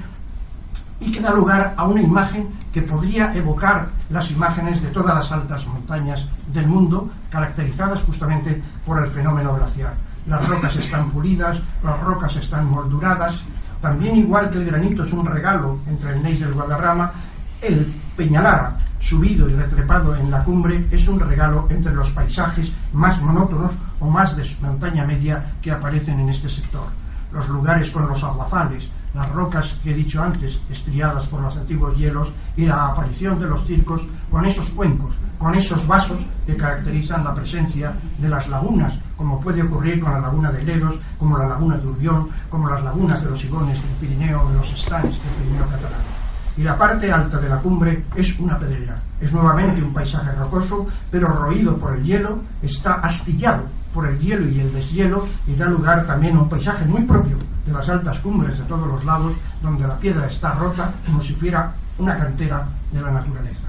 [1.01, 5.31] y que da lugar a una imagen que podría evocar las imágenes de todas las
[5.31, 9.95] altas montañas del mundo, caracterizadas justamente por el fenómeno glaciar.
[10.27, 13.43] Las rocas están pulidas, las rocas están molduradas,
[13.81, 17.13] también igual que el granito es un regalo entre el Neis del Guadarrama,
[17.63, 23.21] el Peñalara, subido y retrepado en la cumbre, es un regalo entre los paisajes más
[23.23, 26.87] monótonos o más de montaña media que aparecen en este sector.
[27.33, 31.97] Los lugares con los aguazales, las rocas que he dicho antes, estriadas por los antiguos
[31.97, 37.25] hielos, y la aparición de los circos con esos cuencos, con esos vasos que caracterizan
[37.25, 41.49] la presencia de las lagunas, como puede ocurrir con la laguna de Ledos, como la
[41.49, 45.35] laguna de Urbión, como las lagunas de los Sigones del Pirineo, de los Estans del
[45.35, 46.18] Pirineo catalán.
[46.59, 49.01] Y la parte alta de la cumbre es una pedrera.
[49.21, 53.63] Es nuevamente un paisaje rocoso, pero roído por el hielo, está astillado
[53.95, 57.37] por el hielo y el deshielo y da lugar también a un paisaje muy propio
[57.65, 61.35] de las altas cumbres de todos los lados, donde la piedra está rota como si
[61.35, 63.69] fuera una cantera de la naturaleza.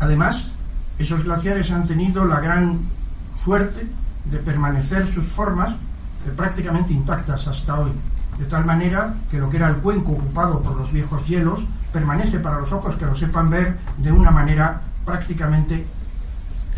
[0.00, 0.48] Además,
[0.98, 2.80] esos glaciares han tenido la gran
[3.44, 3.86] suerte
[4.24, 5.70] de permanecer sus formas
[6.26, 7.92] eh, prácticamente intactas hasta hoy,
[8.40, 11.60] de tal manera que lo que era el cuenco ocupado por los viejos hielos
[11.92, 15.86] permanece para los ojos que lo sepan ver de una manera prácticamente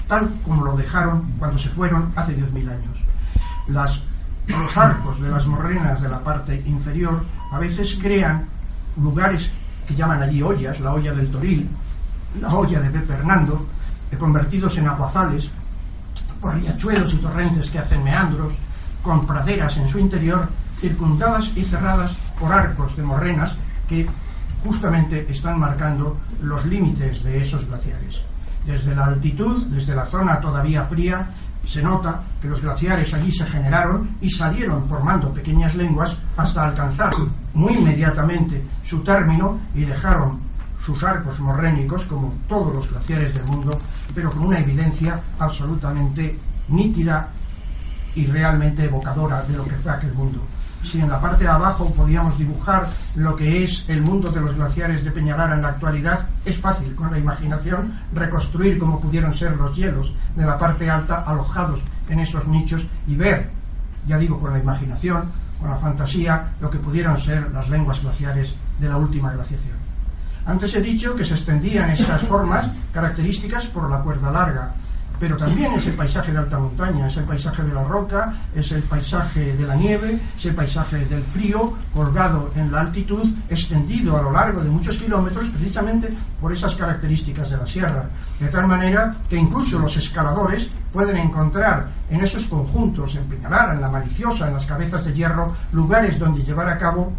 [0.09, 2.97] tal como lo dejaron cuando se fueron hace 10.000 años.
[3.69, 4.03] Las,
[4.49, 8.45] los arcos de las morrenas de la parte inferior a veces crean
[9.01, 9.51] lugares
[9.87, 11.69] que llaman allí ollas, la olla del Toril,
[12.41, 13.67] la olla de Pepe Hernando,
[14.19, 15.51] convertidos en aguazales
[16.41, 18.55] por riachuelos y torrentes que hacen meandros,
[19.03, 20.49] con praderas en su interior,
[20.81, 23.55] circundadas y cerradas por arcos de morrenas
[23.89, 24.09] que
[24.65, 28.21] justamente están marcando los límites de esos glaciares.
[28.67, 31.31] Desde la altitud, desde la zona todavía fría,
[31.67, 37.13] se nota que los glaciares allí se generaron y salieron formando pequeñas lenguas hasta alcanzar
[37.55, 40.41] muy inmediatamente su término y dejaron
[40.85, 43.79] sus arcos morrénicos, como todos los glaciares del mundo,
[44.15, 46.39] pero con una evidencia absolutamente
[46.69, 47.29] nítida
[48.15, 50.41] y realmente evocadora de lo que fue aquel mundo.
[50.83, 54.57] Si en la parte de abajo podíamos dibujar lo que es el mundo de los
[54.57, 59.57] glaciares de Peñalara en la actualidad, es fácil con la imaginación reconstruir cómo pudieron ser
[59.57, 63.51] los hielos de la parte alta alojados en esos nichos y ver,
[64.07, 68.57] ya digo, con la imaginación, con la fantasía, lo que pudieron ser las lenguas glaciares
[68.81, 69.77] de la última glaciación.
[70.45, 74.75] Antes he dicho que se extendían estas formas características por la cuerda larga,
[75.23, 78.73] pero también es el paisaje de alta montaña, es el paisaje de la roca, es
[78.73, 84.17] el paisaje de la nieve, es el paisaje del frío, colgado en la altitud, extendido
[84.17, 88.07] a lo largo de muchos kilómetros, precisamente por esas características de la sierra.
[88.41, 93.81] De tal manera que incluso los escaladores pueden encontrar en esos conjuntos, en Peñalara, en
[93.81, 97.13] la Maliciosa, en las cabezas de hierro, lugares donde llevar a cabo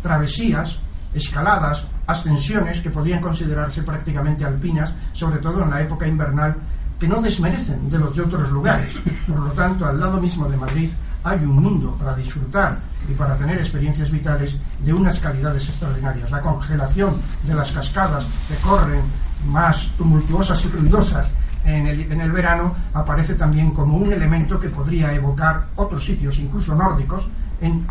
[0.00, 0.78] travesías,
[1.12, 6.56] escaladas, ascensiones que podían considerarse prácticamente alpinas, sobre todo en la época invernal
[6.98, 8.94] que no desmerecen de los de otros lugares.
[9.26, 10.90] Por lo tanto, al lado mismo de Madrid
[11.24, 16.30] hay un mundo para disfrutar y para tener experiencias vitales de unas calidades extraordinarias.
[16.30, 19.02] La congelación de las cascadas que corren
[19.46, 21.32] más tumultuosas y ruidosas
[21.64, 26.38] en el, en el verano aparece también como un elemento que podría evocar otros sitios,
[26.38, 27.26] incluso nórdicos,
[27.60, 27.86] en,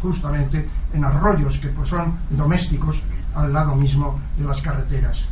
[0.00, 3.02] justamente en arroyos que pues, son domésticos
[3.34, 5.28] al lado mismo de las carreteras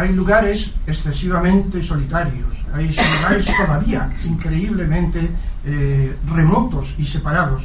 [0.00, 5.30] hay lugares excesivamente solitarios, hay lugares todavía increíblemente
[5.66, 7.64] eh, remotos y separados,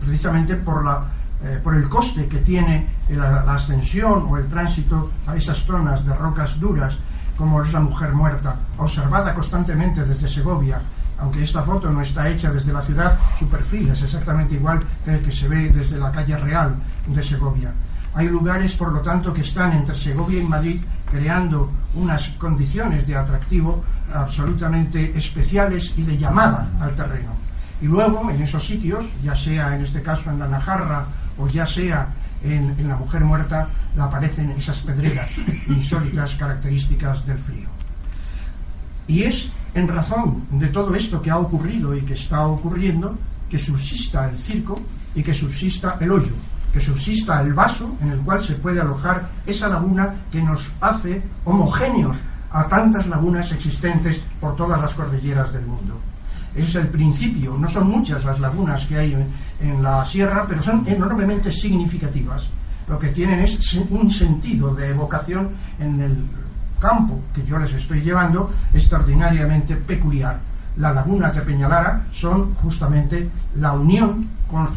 [0.00, 1.04] precisamente por, la,
[1.42, 6.06] eh, por el coste que tiene la, la, ascensión o el tránsito a esas zonas
[6.06, 6.94] de rocas duras,
[7.36, 10.80] como es la mujer muerta, observada constantemente desde Segovia.
[11.18, 15.14] Aunque esta foto no está hecha desde la ciudad, su perfil es exactamente igual que
[15.14, 16.76] el que se ve desde la calle real
[17.06, 17.72] de Segovia.
[18.14, 23.14] Hay lugares, por lo tanto, que están entre Segovia y Madrid creando unas condiciones de
[23.14, 27.30] atractivo absolutamente especiales y de llamada al terreno.
[27.82, 31.04] Y luego, en esos sitios, ya sea en este caso en la Najarra
[31.38, 32.08] o ya sea
[32.42, 35.28] en, en la Mujer Muerta, aparecen esas pedreras
[35.68, 37.68] insólitas características del frío.
[39.06, 43.18] Y es en razón de todo esto que ha ocurrido y que está ocurriendo
[43.50, 44.80] que subsista el circo
[45.14, 46.32] y que subsista el hoyo,
[46.72, 51.22] que subsista el vaso en el cual se puede alojar esa laguna que nos hace
[51.44, 52.18] homogéneos
[52.50, 56.00] a tantas lagunas existentes por todas las cordilleras del mundo.
[56.54, 59.14] Ese es el principio, no son muchas las lagunas que hay
[59.60, 62.48] en, la sierra, pero son enormemente significativas.
[62.88, 66.16] lo que tienen es un sentido de evocación en el
[66.80, 70.40] campo que yo les estoy llevando extraordinariamente peculiar.
[70.76, 74.68] Las lagunas de Peñalara son justamente la unión con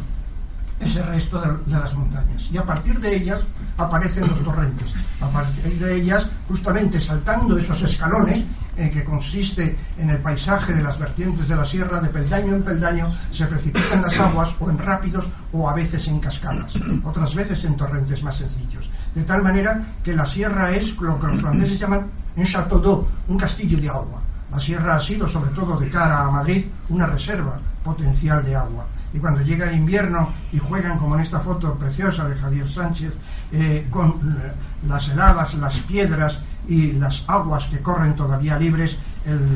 [0.80, 2.50] ese resto de, las montañas.
[2.52, 3.42] Y a partir de ellas
[3.78, 4.94] aparecen los torrentes.
[5.22, 8.44] A partir de ellas, justamente saltando esos escalones,
[8.78, 12.64] eh, que consiste en el paisaje de las vertientes de la sierra, de peldaño en
[12.64, 16.74] peldaño, se precipitan las aguas o en rápidos o a veces en cascadas,
[17.06, 18.90] otras veces en torrentes más sencillos.
[19.14, 23.08] De tal manera que la sierra es lo que los franceses llaman un château d'eau,
[23.30, 24.20] un castillo de agua.
[24.52, 28.86] La sierra ha sido, sobre todo de cara a Madrid, una reserva potencial de agua
[29.16, 33.14] y cuando llega el invierno y juegan como en esta foto preciosa de Javier Sánchez
[33.54, 34.52] eh, con eh,
[34.88, 38.98] las heladas, las piedras y las aguas que corren todavía libres,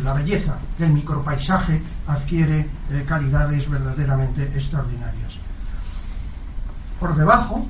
[0.04, 5.34] la belleza del micropaisaje adquiere eh, calidades verdaderamente extraordinarias.
[7.00, 7.68] Por debajo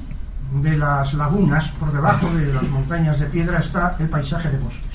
[0.62, 4.86] de las lagunas, por debajo de las montañas de piedra está el paisaje de bosques.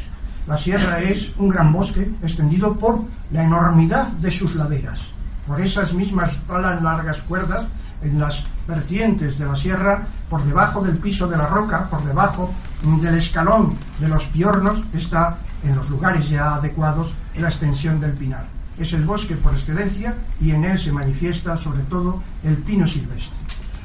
[0.47, 3.03] La sierra es un gran bosque extendido por
[3.33, 5.15] la enormidad de sus laderas
[5.47, 7.67] por esas mismas talas largas cuerdas
[8.03, 12.53] en las vertientes de la sierra, por debajo del piso de la roca, por debajo
[12.83, 18.47] del escalón de los piornos, está en los lugares ya adecuados la extensión del pinar.
[18.79, 23.37] Es el bosque por excelencia y en él se manifiesta sobre todo el pino silvestre.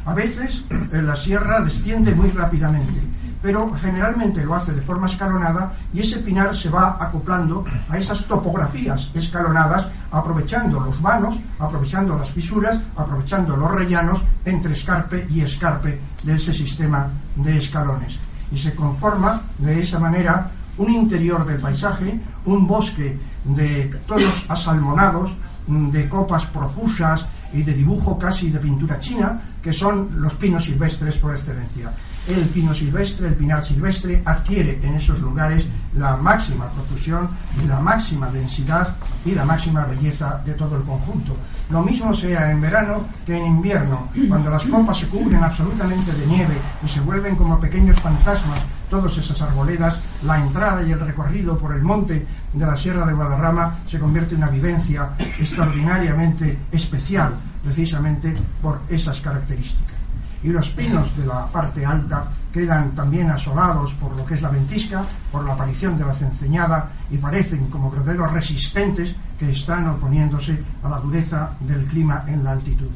[0.06, 3.00] A veces la sierra desciende muy rápidamente,
[3.42, 8.26] pero generalmente lo hace de forma escalonada y ese pinar se va acoplando a esas
[8.26, 16.00] topografías escalonadas, aprovechando los vanos, aprovechando las fisuras, aprovechando los rellanos entre escarpe y escarpe
[16.24, 18.20] de ese sistema de escalones.
[18.52, 25.32] Y se conforma de esa manera un interior del paisaje, un bosque de tonos asalmonados,
[25.68, 31.18] de copas profusas y de dibujo casi de pintura china, que son los pinos silvestres
[31.18, 31.94] por excelencia
[32.28, 37.30] el pino silvestre, el pinar silvestre, adquiere en esos lugares la máxima profusión
[37.68, 41.36] la máxima densidad y la máxima belleza de todo el conjunto.
[41.70, 46.26] Lo mismo sea en verano que en invierno, cuando las copas se cubren absolutamente de
[46.26, 51.58] nieve y se vuelven como pequeños fantasmas todas esas arboledas, la entrada y el recorrido
[51.60, 57.36] por el monte de la Sierra de Guadarrama se convierte en una vivencia extraordinariamente especial,
[57.70, 59.94] precisamente por esas características
[60.42, 64.50] y los pinos de la parte alta quedan también asolados por lo que es la
[64.50, 70.64] ventisca, por la aparición de la cenceñada y parecen como verdaderos resistentes que están oponiéndose
[70.84, 72.90] a la dureza del clima en la altitud.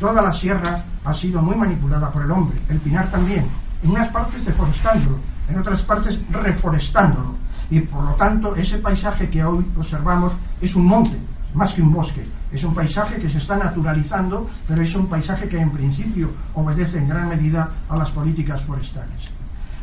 [0.00, 3.46] Toda la sierra ha sido muy manipulada por el hombre, el pinar también,
[3.82, 7.34] en unas partes deforestándolo, en otras partes reforestándolo,
[7.68, 11.18] y por lo tanto ese paisaje que hoy observamos es un monte,
[11.52, 15.48] más que un bosque, es un paisaje que se está naturalizando, pero es un paisaje
[15.48, 19.30] que en principio obedece en gran medida a las políticas forestales.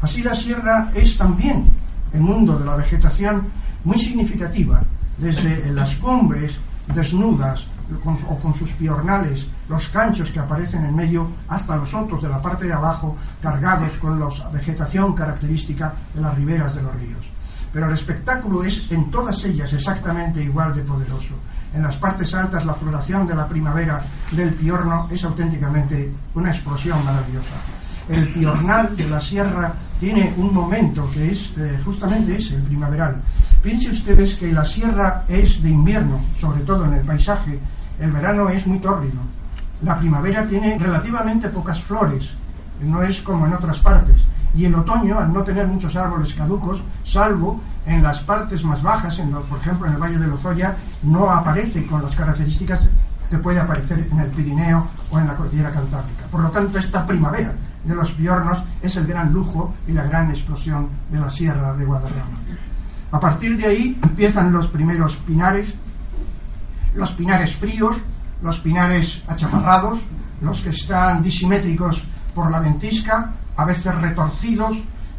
[0.01, 1.65] Así la sierra es también
[2.13, 3.43] el mundo de la vegetación
[3.83, 4.81] muy significativa,
[5.17, 6.53] desde las cumbres
[6.93, 7.67] desnudas
[8.05, 12.41] o con sus piornales, los canchos que aparecen en medio, hasta los otros de la
[12.41, 17.25] parte de abajo, cargados con la vegetación característica de las riberas de los ríos.
[17.71, 21.35] Pero el espectáculo es en todas ellas exactamente igual de poderoso
[21.73, 27.03] en las partes altas la floración de la primavera del piorno es auténticamente una explosión
[27.03, 27.55] maravillosa.
[28.09, 33.15] El piornal de la sierra tiene un momento que es eh, justamente ese, el primaveral.
[33.61, 37.57] Piense ustedes que la sierra es de invierno, sobre todo en el paisaje.
[37.99, 39.21] El verano es muy tórrido.
[39.83, 42.31] La primavera tiene relativamente pocas flores,
[42.81, 44.17] no es como en otras partes
[44.55, 49.19] y en otoño, al no tener muchos árboles caducos, salvo en las partes más bajas,
[49.19, 52.89] en por ejemplo en el Valle de Lozoya, no aparece con las características
[53.29, 56.25] que puede aparecer en el Pirineo o en la cordillera Cantábrica.
[56.29, 60.29] Por lo tanto, esta primavera de los piornos es el gran lujo y la gran
[60.29, 62.37] explosión de la Sierra de Guadarrama.
[63.11, 65.75] A partir de ahí empiezan los primeros pinares,
[66.95, 67.97] los pinares fríos,
[68.41, 69.99] los pinares achaparrados,
[70.41, 72.01] los que están disimétricos
[72.35, 74.77] por la ventisca, a veces retorcidos,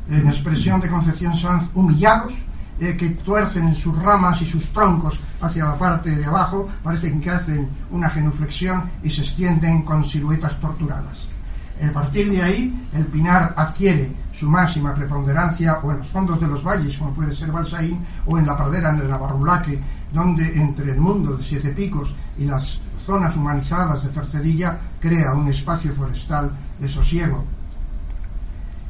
[0.09, 2.35] en expresión de Concepción Sanz, humillados,
[2.81, 7.31] eh, que tuercen sus ramas y sus troncos hacia la parte de abajo, parecen que
[7.31, 11.29] hacen una genuflexión y se extienden con siluetas torturadas.
[11.83, 16.49] A partir de ahí, el pinar adquiere su máxima preponderancia o en los fondos de
[16.49, 19.81] los valles, como puede ser Balsaín, o en la pradera de Navarrulaque,
[20.13, 25.49] donde entre el mundo de Siete Picos y las zonas humanizadas de Cercedilla crea un
[25.49, 26.51] espacio forestal
[26.81, 27.45] de sosiego,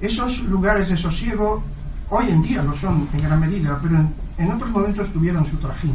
[0.05, 1.63] esos lugares de sosiego
[2.11, 3.97] hoy en día lo son en gran medida, pero
[4.37, 5.95] en, otros momentos tuvieron su trajín.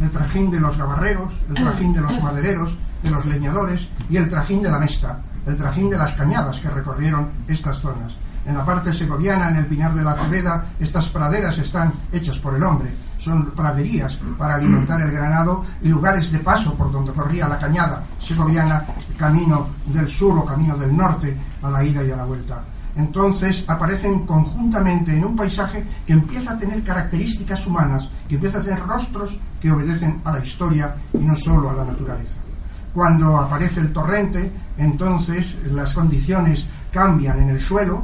[0.00, 2.72] El trajín de los gabarreros, el trajín de los madereros,
[3.02, 5.18] de los leñadores y el trajín de la mesta.
[5.44, 8.14] el trajín de las cañadas que recorrieron estas zonas.
[8.46, 12.54] En la parte segoviana, en el Pinar de la Cebeda, estas praderas están hechas por
[12.54, 12.90] el hombre.
[13.18, 18.04] Son praderías para alimentar el granado y lugares de paso por donde corría la cañada
[18.20, 18.84] segoviana,
[19.18, 22.62] camino del sur o camino del norte, a la ida y a la vuelta.
[22.96, 28.62] Entonces aparecen conjuntamente en un paisaje que empieza a tener características humanas, que empieza a
[28.62, 32.36] tener rostros que obedecen a la historia y no solo a la naturaleza.
[32.92, 38.02] Cuando aparece el torrente, entonces las condiciones cambian en el suelo,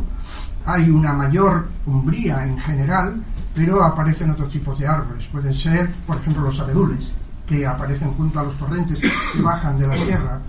[0.64, 3.22] hay una mayor umbría en general,
[3.55, 5.26] pero aparecen otros tipos de árboles.
[5.26, 7.12] Pueden ser, por ejemplo, los abedules,
[7.47, 10.41] que aparecen junto a los torrentes que bajan de la tierra.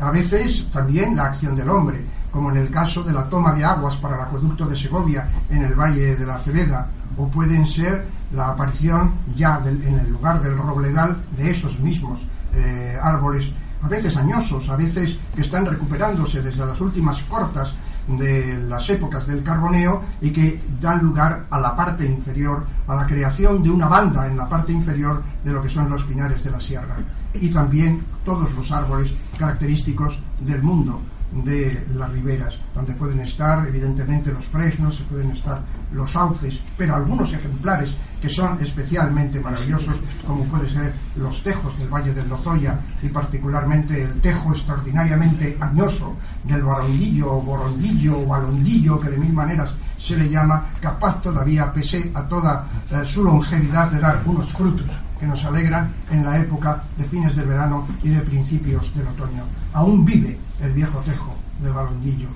[0.00, 3.64] A veces también la acción del hombre, como en el caso de la toma de
[3.64, 8.04] aguas para el acueducto de Segovia en el Valle de la Cebeda, o pueden ser
[8.34, 12.20] la aparición ya en el lugar del robledal de esos mismos
[12.54, 13.50] eh, árboles
[13.82, 17.74] a veces añosos, a veces que están recuperándose desde las últimas cortas
[18.06, 23.06] de las épocas del carboneo y que dan lugar a la parte inferior, a la
[23.06, 26.50] creación de una banda en la parte inferior de lo que son los pinares de
[26.50, 26.96] la sierra.
[27.34, 31.00] Y también todos los árboles característicos del mundo,
[31.32, 35.60] de las riberas, donde pueden estar evidentemente los fresnos, se pueden estar
[35.92, 41.88] los sauces, pero algunos ejemplares que son especialmente maravillosos, como puede ser los tejos del
[41.88, 49.00] Valle del Lozoya y particularmente el tejo extraordinariamente añoso del barondillo o borondillo o balondillo,
[49.00, 53.90] que de mil maneras se le llama, capaz todavía, pese a toda eh, su longevidad,
[53.90, 54.86] de dar unos frutos
[55.22, 59.44] que nos alegran en la época de fines del verano y de principios del otoño.
[59.72, 62.26] Aún vive el viejo tejo del balondillo.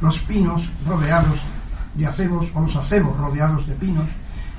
[0.00, 1.40] Los pinos rodeados
[1.94, 4.06] de acebos o los acebos rodeados de pinos,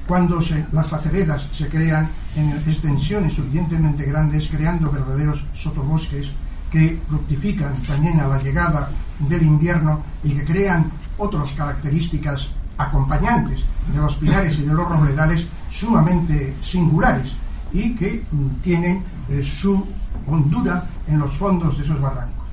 [0.05, 0.39] cuando
[0.71, 6.31] las aceredas se crean en extensiones suficientemente grandes, creando verdaderos sotobosques
[6.69, 13.61] que fructifican también a la llegada del invierno y que crean otras características acompañantes
[13.91, 17.37] de los pilares y de los robledales sumamente singulares
[17.73, 19.85] y que mm, tienen eh, su
[20.27, 22.45] hondura en los fondos de esos barrancos.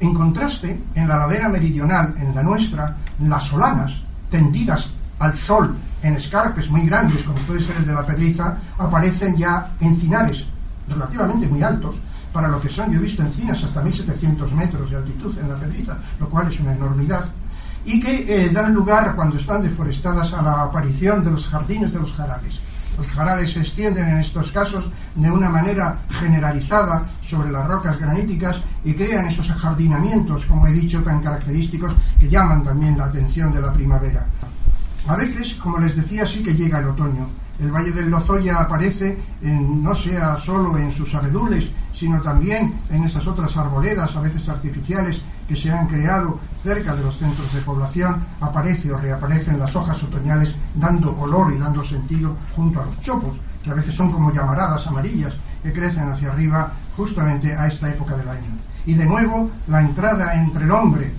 [0.00, 6.16] En contraste, en la ladera meridional, en la nuestra, las solanas, tendidas al sol en
[6.16, 10.48] escarpes muy grandes, como puede ser el de la Pedriza, aparecen ya encinares
[10.88, 11.96] relativamente muy altos,
[12.32, 15.54] para lo que son, yo he visto encinas hasta 1700 metros de altitud en la
[15.54, 17.24] Pedriza, lo cual es una enormidad,
[17.86, 22.00] y que eh, dan lugar, cuando están deforestadas, a la aparición de los jardines de
[22.00, 22.60] los jarales.
[22.96, 28.60] Los jarales se extienden en estos casos de una manera generalizada sobre las rocas graníticas
[28.84, 33.60] y crean esos ajardinamientos, como he dicho, tan característicos que llaman también la atención de
[33.60, 34.26] la primavera.
[35.06, 37.28] A veces, como les decía, sí que llega el otoño.
[37.60, 43.26] El Valle del Lozoya aparece no sea solo en sus abedules, sino también en esas
[43.26, 48.24] otras arboledas, a veces artificiales, que se han creado cerca de los centros de población,
[48.40, 53.36] aparece o reaparecen las hojas otoñales dando color y dando sentido junto a los chopos,
[53.62, 58.16] que a veces son como llamaradas amarillas que crecen hacia arriba justamente a esta época
[58.16, 58.50] del año.
[58.86, 61.12] Y de nuevo, la entrada entre el hombre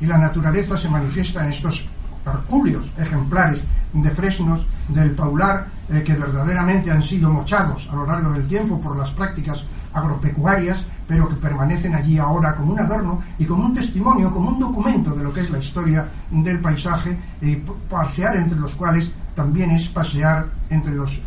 [0.00, 1.88] y la naturaleza se manifiesta en estos
[2.26, 8.30] hercúleos ejemplares de fresnos del paular eh, que verdaderamente han sido mochados a lo largo
[8.30, 13.44] del tiempo por las prácticas agropecuarias, pero que permanecen allí ahora como un adorno y
[13.44, 17.56] como un testimonio, como un documento de lo que es la historia del paisaje, y
[17.90, 21.22] pasear entre los cuales también es pasear entre los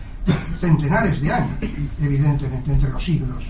[0.59, 1.57] centenares de años,
[2.01, 3.43] evidentemente, entre los siglos.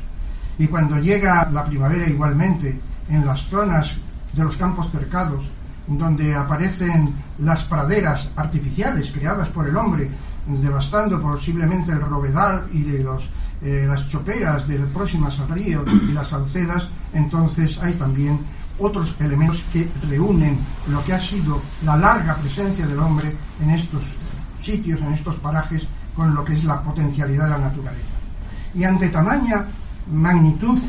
[0.60, 2.80] Y cuando llega la primavera igualmente,
[3.10, 3.96] en las zonas
[4.34, 5.44] de los campos cercados,
[5.88, 10.10] donde aparecen las praderas artificiales creadas por el hombre,
[10.48, 13.30] devastando posiblemente el rovedal y de los,
[13.62, 18.40] eh, las choperas de próximas al río y las saucedas, entonces hay también
[18.80, 24.04] otros elementos que reúnen lo que ha sido la larga presencia del hombre en estos
[24.60, 28.14] sitios, en estos parajes, con lo que es la potencialidad de la naturaleza.
[28.74, 29.66] Y ante tamaña
[30.12, 30.80] magnitud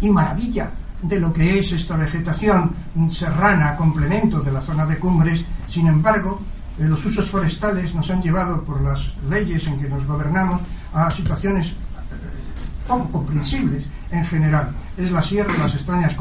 [0.00, 0.70] y maravilla
[1.02, 2.74] de lo que es esta vegetación
[3.10, 6.40] serrana, complemento de la zona de cumbres, sin embargo,
[6.78, 10.60] los usos forestales nos han llevado por las leyes en que nos gobernamos
[10.92, 11.74] a situaciones eh,
[12.88, 14.70] poco comprensibles en general.
[14.96, 16.16] Es la sierra las extrañas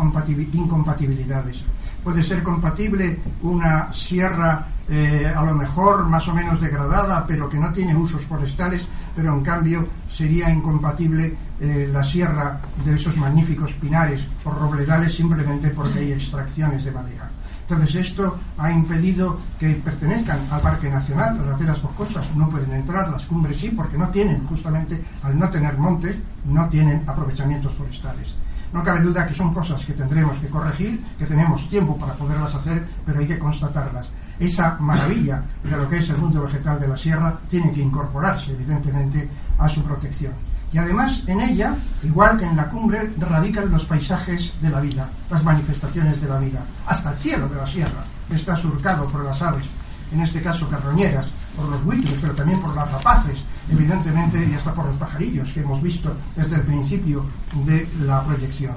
[0.53, 1.61] incompatibilidades.
[2.03, 7.57] Puede ser compatible una sierra eh, a lo mejor más o menos degradada, pero que
[7.57, 8.85] no tiene usos forestales,
[9.15, 15.69] pero en cambio sería incompatible eh, la sierra de esos magníficos pinares o robledales simplemente
[15.69, 17.29] porque hay extracciones de madera.
[17.61, 23.09] Entonces esto ha impedido que pertenezcan al Parque Nacional, las laderas boscosas no pueden entrar,
[23.09, 28.35] las cumbres sí, porque no tienen, justamente al no tener montes, no tienen aprovechamientos forestales.
[28.73, 32.55] No cabe duda que son cosas que tendremos que corregir, que tenemos tiempo para poderlas
[32.55, 34.09] hacer, pero hay que constatarlas.
[34.37, 38.51] Esa maravilla de lo que es el mundo vegetal de la sierra tiene que incorporarse,
[38.51, 40.33] evidentemente, a su protección.
[40.73, 45.07] Y además en ella, igual que en la cumbre, radican los paisajes de la vida,
[45.29, 49.23] las manifestaciones de la vida, hasta el cielo de la sierra, que está surcado por
[49.23, 49.67] las aves,
[50.11, 54.73] en este caso carroñeras, por los buitres, pero también por las rapaces, evidentemente, y hasta
[54.73, 57.23] por los pajarillos que hemos visto desde el principio
[57.65, 58.75] de la proyección.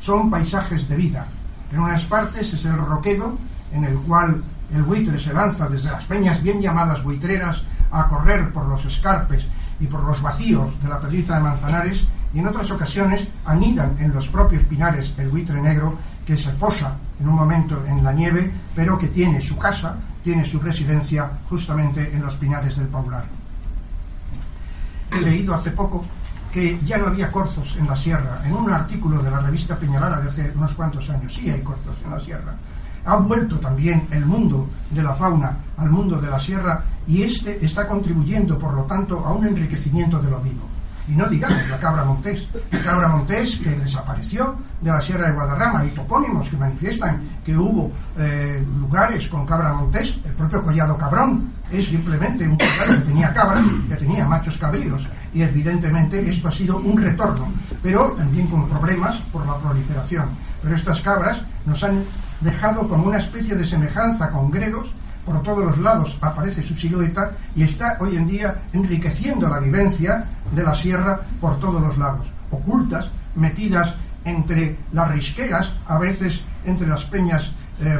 [0.00, 1.26] Son paisajes de vida.
[1.70, 3.36] En unas partes es el roquedo,
[3.72, 4.42] en el cual
[4.74, 9.46] el buitre se lanza desde las peñas bien llamadas buitreras a correr por los escarpes
[9.80, 14.12] y por los vacíos de la pedriza de Manzanares y en otras ocasiones anidan en
[14.12, 15.96] los propios pinares el buitre negro
[16.26, 20.44] que se posa en un momento en la nieve pero que tiene su casa, tiene
[20.44, 23.24] su residencia justamente en los pinares del Paular.
[25.12, 26.04] He leído hace poco
[26.52, 30.20] que ya no había corzos en la sierra, en un artículo de la revista Peñalara
[30.20, 32.54] de hace unos cuantos años, sí hay corzos en la sierra,
[33.04, 37.64] ha vuelto también el mundo de la fauna al mundo de la sierra y este
[37.64, 40.68] está contribuyendo, por lo tanto, a un enriquecimiento de lo vivo.
[41.06, 45.34] Y no digamos la cabra montés, la cabra montés que desapareció de la Sierra de
[45.34, 45.84] Guadarrama.
[45.84, 51.52] Y topónimos que manifiestan que hubo eh, lugares con cabra montés, el propio collado cabrón
[51.70, 56.52] es simplemente un collado que tenía cabra, que tenía machos cabríos, y evidentemente esto ha
[56.52, 57.48] sido un retorno,
[57.82, 60.28] pero también con problemas por la proliferación.
[60.62, 62.04] Pero estas cabras nos han
[62.40, 64.92] dejado como una especie de semejanza con gredos,
[65.26, 70.26] por todos los lados aparece su silueta y está hoy en día enriqueciendo la vivencia
[70.54, 76.86] de la sierra por todos los lados, ocultas, metidas entre las risqueras, a veces entre
[76.86, 77.98] las peñas eh,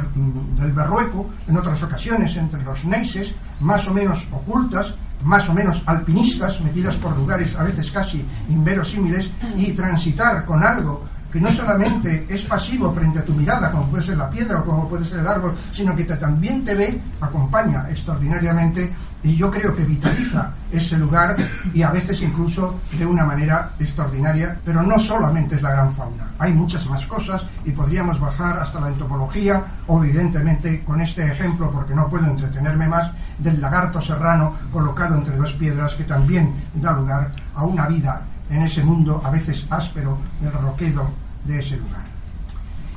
[0.57, 5.81] del Berrueco, en otras ocasiones entre los neises, más o menos ocultas, más o menos
[5.85, 11.03] alpinistas, metidas por lugares a veces casi inverosímiles, y transitar con algo
[11.35, 14.63] que no solamente es pasivo frente a tu mirada, como puede ser la piedra o
[14.63, 18.89] como puede ser el árbol, sino que también te ve, acompaña extraordinariamente
[19.21, 21.35] y yo creo que vitaliza ese lugar
[21.73, 26.31] y a veces incluso de una manera extraordinaria, pero no solamente es la gran fauna,
[26.39, 31.69] hay muchas más cosas y podríamos bajar hasta la entomología o evidentemente con este ejemplo,
[31.69, 36.93] porque no puedo entretenerme más, del lagarto serrano colocado entre dos piedras que también da
[36.93, 42.05] lugar a una vida en ese mundo a veces áspero del roquedo de ese lugar.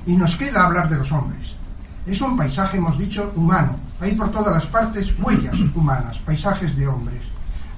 [0.07, 1.55] Y nos queda hablar de los hombres.
[2.07, 3.77] Es un paisaje, hemos dicho, humano.
[4.01, 7.21] Hay por todas las partes huellas humanas, paisajes de hombres.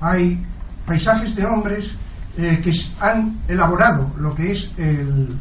[0.00, 0.44] Hay
[0.86, 1.92] paisajes de hombres
[2.36, 5.36] eh, que han elaborado lo que es el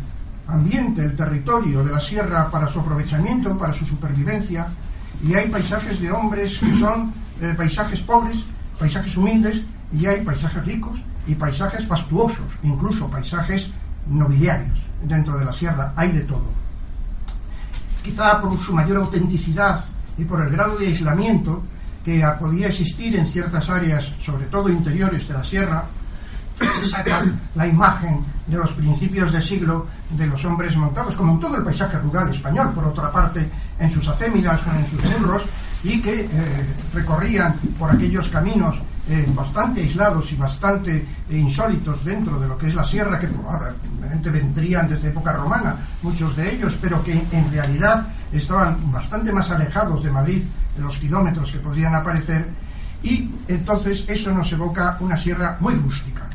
[0.48, 4.68] ambiente, el territorio de la sierra para su aprovechamiento, para su supervivencia.
[5.24, 8.38] Y hay paisajes de hombres que son eh, paisajes pobres,
[8.80, 9.64] paisajes humildes,
[9.94, 13.72] y hay paisajes ricos y paisajes fastuosos, incluso paisajes
[14.10, 16.46] nobiliarios dentro de la sierra, hay de todo.
[18.04, 19.84] Quizá por su mayor autenticidad
[20.18, 21.64] y por el grado de aislamiento
[22.04, 25.86] que podía existir en ciertas áreas, sobre todo interiores de la sierra,
[26.60, 27.24] se saca
[27.56, 31.64] la imagen de los principios de siglo de los hombres montados, como en todo el
[31.64, 35.44] paisaje rural español, por otra parte, en sus acémilas o en sus burros,
[35.84, 36.30] y que eh,
[36.94, 40.98] recorrían por aquellos caminos eh, bastante aislados y bastante
[41.30, 45.78] eh, insólitos dentro de lo que es la sierra, que probablemente vendrían desde época romana,
[46.02, 50.44] muchos de ellos, pero que en realidad estaban bastante más alejados de Madrid
[50.76, 52.48] de los kilómetros que podrían aparecer,
[53.02, 56.29] y entonces eso nos evoca una sierra muy rústica.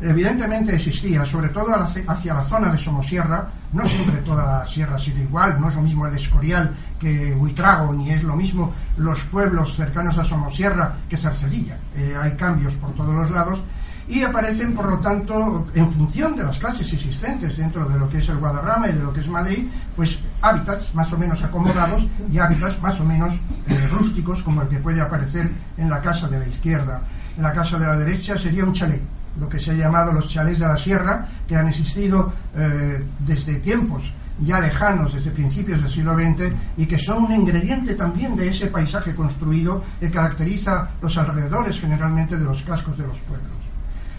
[0.00, 4.98] Evidentemente existía, sobre todo hacia la zona de Somosierra, no siempre toda la sierra ha
[4.98, 9.20] sido igual, no es lo mismo el Escorial que Huitrago, ni es lo mismo los
[9.24, 11.78] pueblos cercanos a Somosierra que Zarcedilla.
[11.96, 13.60] Eh, hay cambios por todos los lados
[14.08, 18.18] y aparecen, por lo tanto, en función de las clases existentes dentro de lo que
[18.18, 22.06] es el Guadarrama y de lo que es Madrid, pues hábitats más o menos acomodados
[22.30, 23.34] y hábitats más o menos
[23.68, 27.02] eh, rústicos, como el que puede aparecer en la casa de la izquierda.
[27.36, 30.28] En la casa de la derecha sería un chalet lo que se ha llamado los
[30.28, 35.90] chalés de la sierra, que han existido eh, desde tiempos ya lejanos, desde principios del
[35.90, 41.16] siglo XX, y que son un ingrediente también de ese paisaje construido que caracteriza los
[41.16, 43.50] alrededores generalmente de los cascos de los pueblos.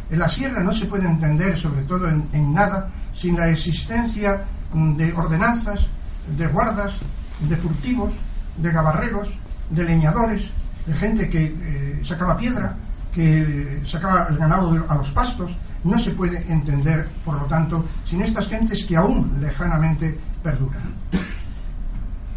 [0.09, 4.43] En la sierra no se puede entender, sobre todo en, nada, sin la existencia
[4.73, 5.87] de ordenanzas,
[6.37, 6.93] de guardas,
[7.49, 8.13] de furtivos,
[8.57, 9.29] de gabarreros,
[9.69, 10.49] de leñadores,
[10.85, 12.75] de gente que eh, sacaba piedra,
[13.15, 15.51] que sacaba el ganado a los pastos,
[15.85, 20.81] no se puede entender, por lo tanto, sin estas gentes que aún lejanamente perduran.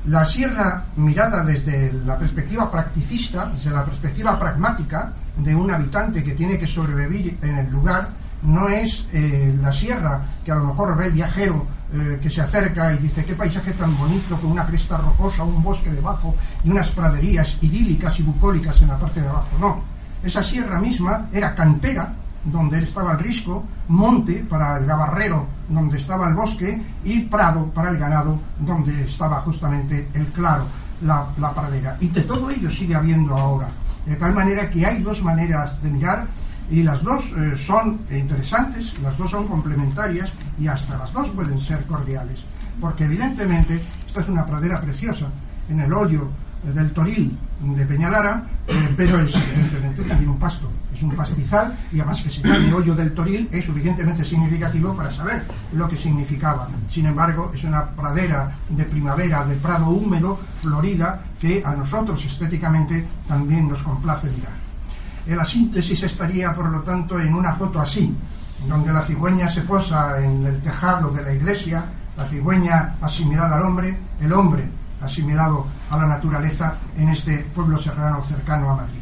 [0.07, 6.33] La sierra mirada desde la perspectiva practicista, desde la perspectiva pragmática de un habitante que
[6.33, 8.09] tiene que sobrevivir en el lugar,
[8.43, 12.41] no es eh, la sierra que a lo mejor ve el viajero eh, que se
[12.41, 16.70] acerca y dice qué paisaje tan bonito con una cresta rocosa, un bosque debajo y
[16.70, 19.49] unas praderías idílicas y bucólicas en la parte de abajo.
[19.59, 19.83] No,
[20.29, 22.12] esa sierra misma era cantera
[22.45, 27.91] donde estaba el risco, monte para el gabarrero donde estaba el bosque y prado para
[27.91, 30.64] el ganado donde estaba justamente el claro,
[31.03, 31.97] la, pradera.
[32.01, 33.68] Y de todo ello sigue habiendo ahora.
[34.07, 36.26] De tal manera que hay dos maneras de mirar
[36.70, 41.61] y las dos eh, son interesantes, las dos son complementarias y hasta las dos pueden
[41.61, 42.41] ser cordiales.
[42.81, 45.26] Porque evidentemente esta es una pradera preciosa.
[45.68, 46.29] En el hoyo
[46.66, 48.45] eh, del Toril de Peñalara,
[48.97, 52.95] pero es evidentemente también un pasto, es un pastizal y además que se llame hoyo
[52.95, 56.69] del Toril es suficientemente significativo para saber lo que significaba.
[56.89, 63.07] Sin embargo, es una pradera de primavera, de prado húmedo, florida, que a nosotros estéticamente
[63.27, 64.53] también nos complace mirar.
[65.27, 68.17] La síntesis estaría, por lo tanto, en una foto así,
[68.67, 71.85] donde la cigüeña se posa en el tejado de la iglesia,
[72.17, 74.65] la cigüeña asimilada al hombre, el hombre
[75.01, 78.99] asimilado a la naturaleza en este pueblo serrano cercano a Madrid.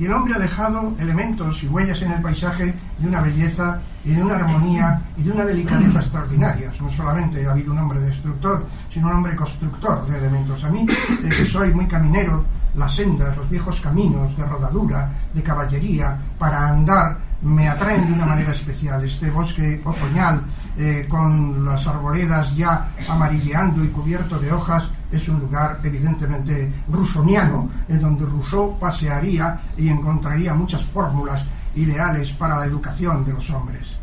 [0.00, 4.14] Y el hombre ha dejado elementos y huellas en el paisaje de una belleza y
[4.14, 6.80] de una armonía y de una delicadeza extraordinarias.
[6.80, 10.64] No solamente ha habido un hombre destructor, sino un hombre constructor de elementos.
[10.64, 12.42] A mí, eh, que soy muy caminero,
[12.76, 18.24] las sendas, los viejos caminos de rodadura, de caballería, para andar, me atraen de una
[18.24, 19.04] manera especial.
[19.04, 20.42] Este bosque otoñal,
[20.78, 27.68] eh, con las arboledas ya amarilleando y cubierto de hojas, es un lugar evidentemente rusoniano,
[27.88, 31.44] en donde Rousseau pasearía y encontraría muchas fórmulas
[31.74, 33.96] ideales para la educación de los hombres.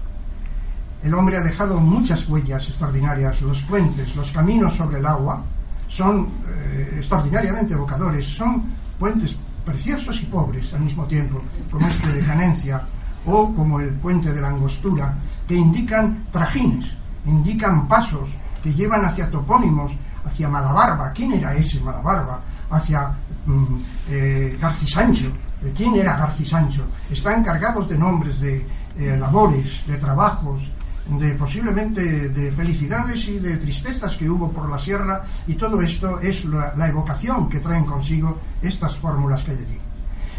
[1.03, 5.43] El hombre ha dejado muchas huellas extraordinarias, los puentes, los caminos sobre el agua,
[5.87, 8.63] son eh, extraordinariamente evocadores, son
[8.99, 9.35] puentes
[9.65, 11.41] preciosos y pobres al mismo tiempo,
[11.71, 12.81] como este de Canencia
[13.25, 15.13] o como el puente de la Angostura,
[15.47, 16.93] que indican trajines,
[17.25, 18.29] indican pasos
[18.63, 19.91] que llevan hacia topónimos,
[20.27, 21.11] hacia Malabarba.
[21.13, 22.41] ¿Quién era ese Malabarba?
[22.69, 23.11] Hacia
[23.45, 23.75] mm,
[24.11, 25.31] eh, Garcisancho.
[25.75, 26.85] ¿Quién era Garcisancho?
[27.09, 28.65] Están cargados de nombres, de
[28.99, 30.61] eh, labores, de trabajos,
[31.07, 36.19] de posiblemente de felicidades y de tristezas que hubo por la sierra y todo esto
[36.19, 39.77] es la, la evocación que traen consigo estas fórmulas que hay allí.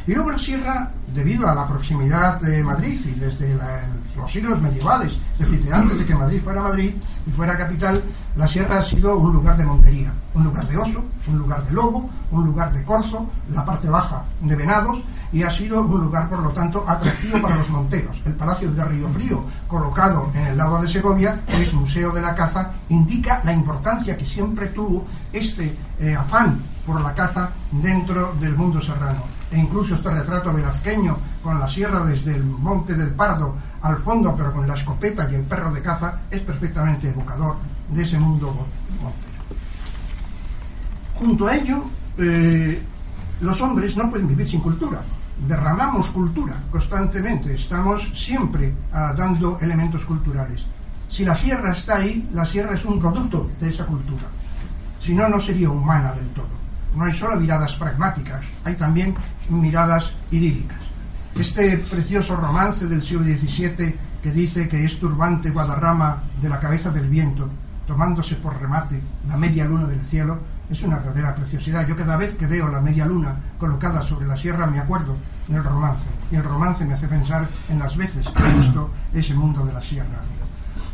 [0.07, 3.83] Y luego la sierra, debido a la proximidad de Madrid y desde la,
[4.17, 6.93] los siglos medievales, es decir, de antes de que Madrid fuera Madrid
[7.27, 8.03] y fuera capital,
[8.37, 11.73] la sierra ha sido un lugar de montería, un lugar de oso, un lugar de
[11.73, 14.99] lobo, un lugar de corzo, la parte baja de venados,
[15.33, 18.23] y ha sido un lugar, por lo tanto, atractivo para los monteros.
[18.25, 22.23] El Palacio de Río Frío, colocado en el lado de Segovia, que es Museo de
[22.23, 28.35] la Caza, indica la importancia que siempre tuvo este eh, afán por la caza dentro
[28.41, 30.98] del mundo serrano e incluso este retrato velazqueño
[31.43, 35.37] con la sierra desde el monte del Pardo al fondo, pero con la escopeta y
[35.37, 37.57] el perro de caza, es perfectamente evocador
[37.91, 38.53] de ese mundo
[39.01, 39.39] montero.
[41.15, 41.85] Junto a ello,
[42.19, 42.83] eh,
[43.41, 45.01] los hombres no pueden vivir sin cultura.
[45.47, 50.67] Derramamos cultura constantemente, estamos siempre ah, dando elementos culturales.
[51.09, 54.27] Si la sierra está ahí, la sierra es un producto de esa cultura.
[55.01, 56.59] Si no, no sería humana del todo.
[56.97, 59.15] No hay solo miradas pragmáticas, hay también
[59.49, 60.88] miradas idílicas.
[61.39, 66.91] Este precioso romance del siglo XVII que dice que es turbante Guadarrama de la cabeza
[66.91, 67.49] del viento,
[67.87, 70.37] tomándose por remate la media luna del cielo,
[70.69, 71.87] es una verdadera preciosidad.
[71.87, 75.17] Yo cada vez que veo la media luna colocada sobre la sierra me acuerdo
[75.47, 76.07] del romance.
[76.33, 79.73] Y el romance me hace pensar en las veces que he visto ese mundo de
[79.73, 80.19] la sierra.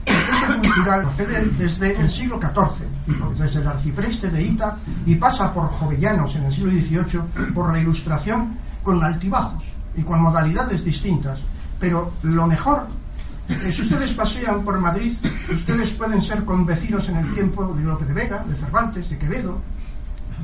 [0.05, 4.77] El cultural procede desde el siglo XIV, desde el arcipreste de Ita
[5.07, 9.65] y pasa por Jovellanos en el siglo XVIII por la ilustración con altibajos
[9.97, 11.39] y con modalidades distintas.
[11.79, 12.87] Pero lo mejor,
[13.49, 15.17] si ustedes pasean por Madrid,
[15.53, 19.59] ustedes pueden ser convecinos en el tiempo de Lope de Vega, de Cervantes, de Quevedo.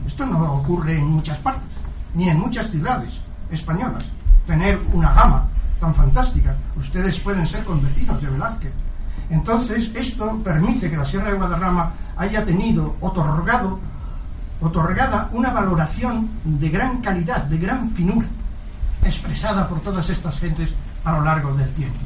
[0.07, 1.69] Esto no ocurre en muchas partes,
[2.15, 3.19] ni en muchas ciudades
[3.51, 4.05] españolas.
[4.47, 5.49] Tener una gama
[5.79, 6.57] tan fantástica.
[6.77, 8.73] Ustedes pueden ser convecinos de Velázquez,
[9.31, 13.79] entonces, esto permite que la Sierra de Guadarrama haya tenido otorgado,
[14.61, 18.27] otorgada una valoración de gran calidad, de gran finura,
[19.05, 20.75] expresada por todas estas gentes
[21.05, 21.99] a lo largo del tiempo.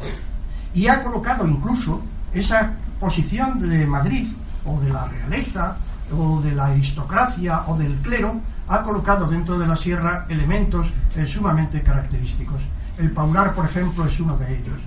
[0.74, 4.28] Y ha colocado incluso esa posición de Madrid,
[4.64, 5.76] o de la realeza,
[6.12, 11.26] o de la aristocracia, o del clero, ha colocado dentro de la sierra elementos eh,
[11.26, 12.62] sumamente característicos.
[12.98, 14.78] El paular, por ejemplo, es uno de ellos.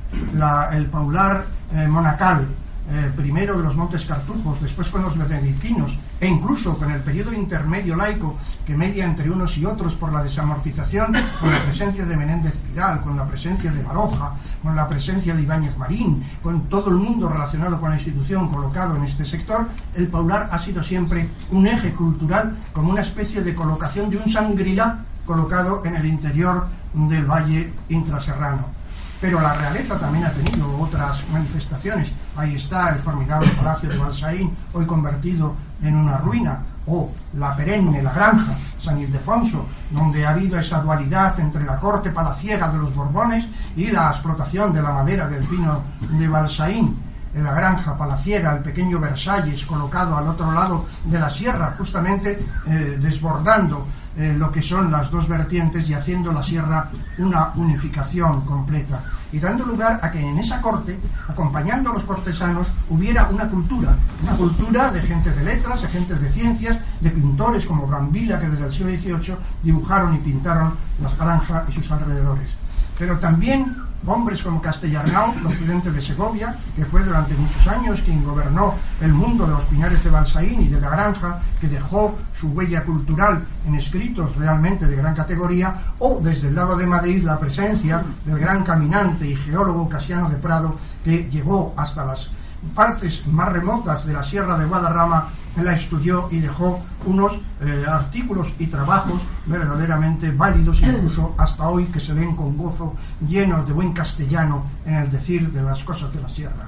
[0.74, 2.48] el paular eh, monacal
[2.90, 7.34] eh, primero de los Montes Cartujos, después con los benedictinos, e incluso con el periodo
[7.34, 12.16] intermedio laico que media entre unos y otros por la desamortización, con la presencia de
[12.16, 16.90] Menéndez Vidal, con la presencia de Baroja, con la presencia de Ibáñez Marín, con todo
[16.90, 21.30] el mundo relacionado con la institución colocado en este sector, el Paular ha sido siempre
[21.52, 26.68] un eje cultural como una especie de colocación de un sangrilá colocado en el interior
[26.94, 28.77] del valle intraserrano
[29.20, 32.12] pero la realeza también ha tenido otras manifestaciones.
[32.36, 38.02] Ahí está el formidable palacio de Balsaín, hoy convertido en una ruina, o la perenne,
[38.02, 42.96] la granja, San Ildefonso, donde ha habido esa dualidad entre la corte palaciega de los
[42.96, 43.46] Borbones
[43.76, 47.08] y la explotación de la madera del pino de Balsaín.
[47.36, 52.40] En la granja palaciega, el pequeño Versalles colocado al otro lado de la sierra, justamente
[52.68, 53.86] eh, desbordando
[54.18, 56.90] eh, lo que son las dos vertientes y haciendo la sierra
[57.20, 59.02] una unificación completa
[59.32, 60.98] y dando lugar a que en esa corte,
[61.28, 66.16] acompañando a los cortesanos, hubiera una cultura, una cultura de gente de letras, de gente
[66.16, 71.18] de ciencias, de pintores como Brambilla, que desde el siglo XVIII dibujaron y pintaron las
[71.18, 72.50] granjas y sus alrededores.
[72.98, 78.76] Pero también hombres como Castellarnau, presidente de Segovia, que fue durante muchos años quien gobernó
[79.02, 82.86] el mundo de los pinares de Balsaín y de la granja, que dejó su huella
[82.86, 88.04] cultural en escritos realmente de gran categoría, o desde el lado de Madrid la presencia
[88.26, 92.30] del gran caminante y geólogo Casiano de Prado, que llegó hasta las
[92.76, 95.30] partes más remotas de la Sierra de Guadarrama
[95.62, 102.00] la estudió y dejó unos eh, artículos y trabajos verdaderamente válidos, incluso hasta hoy que
[102.00, 102.96] se leen con gozo,
[103.28, 106.68] llenos de buen castellano en el decir de las cosas de la sierra.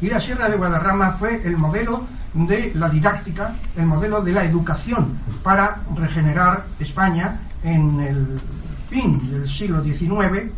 [0.00, 4.44] Y la Sierra de Guadarrama fue el modelo de la didáctica, el modelo de la
[4.44, 8.40] educación para regenerar España en el
[8.88, 10.52] fin del siglo XIX,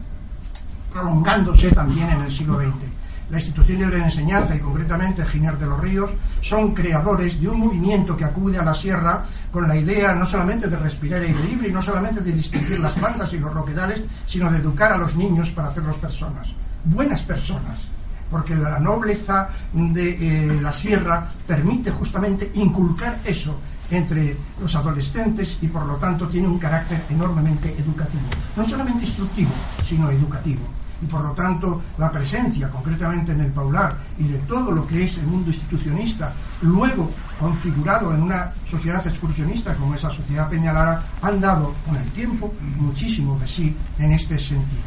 [0.93, 2.99] prolongándose también en el siglo XX
[3.31, 6.11] la Institución Libre de Enseñanza y concretamente Giner de los Ríos
[6.41, 10.68] son creadores de un movimiento que acude a la sierra con la idea no solamente
[10.68, 14.51] de respirar aire libre y no solamente de distinguir las plantas y los roquedales, sino
[14.51, 16.49] de educar a los niños para hacerlos personas,
[16.85, 17.87] buenas personas,
[18.31, 23.59] porque la nobleza de eh, la sierra permite justamente inculcar eso
[23.93, 29.51] entre los adolescentes y por lo tanto tiene un carácter enormemente educativo, no solamente instructivo,
[29.85, 30.62] sino educativo
[31.03, 35.05] y por lo tanto la presencia concretamente en el Paular y de todo lo que
[35.05, 36.32] es el mundo institucionista,
[36.62, 42.53] luego configurado en una sociedad excursionista como esa sociedad Peñalara, han dado con el tiempo
[42.78, 44.82] muchísimo de sí en este sentido.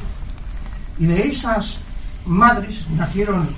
[1.00, 1.80] Y de esas
[2.26, 3.50] madres nacieron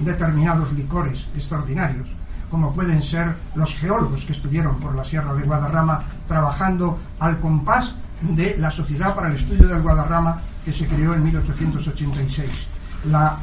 [0.00, 2.08] determinados licores extraordinarios,
[2.50, 7.94] como pueden ser los geólogos que estuvieron por la Sierra de Guadarrama trabajando al compás
[8.22, 12.48] de la Sociedad para el Estudio del Guadarrama que se creó en 1886.
[13.10, 13.38] La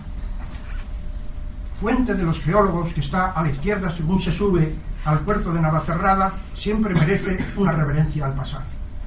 [1.80, 4.74] fuente de los geólogos que está a la izquierda según se sube
[5.06, 8.64] al puerto de Navacerrada siempre merece una reverencia al pasar.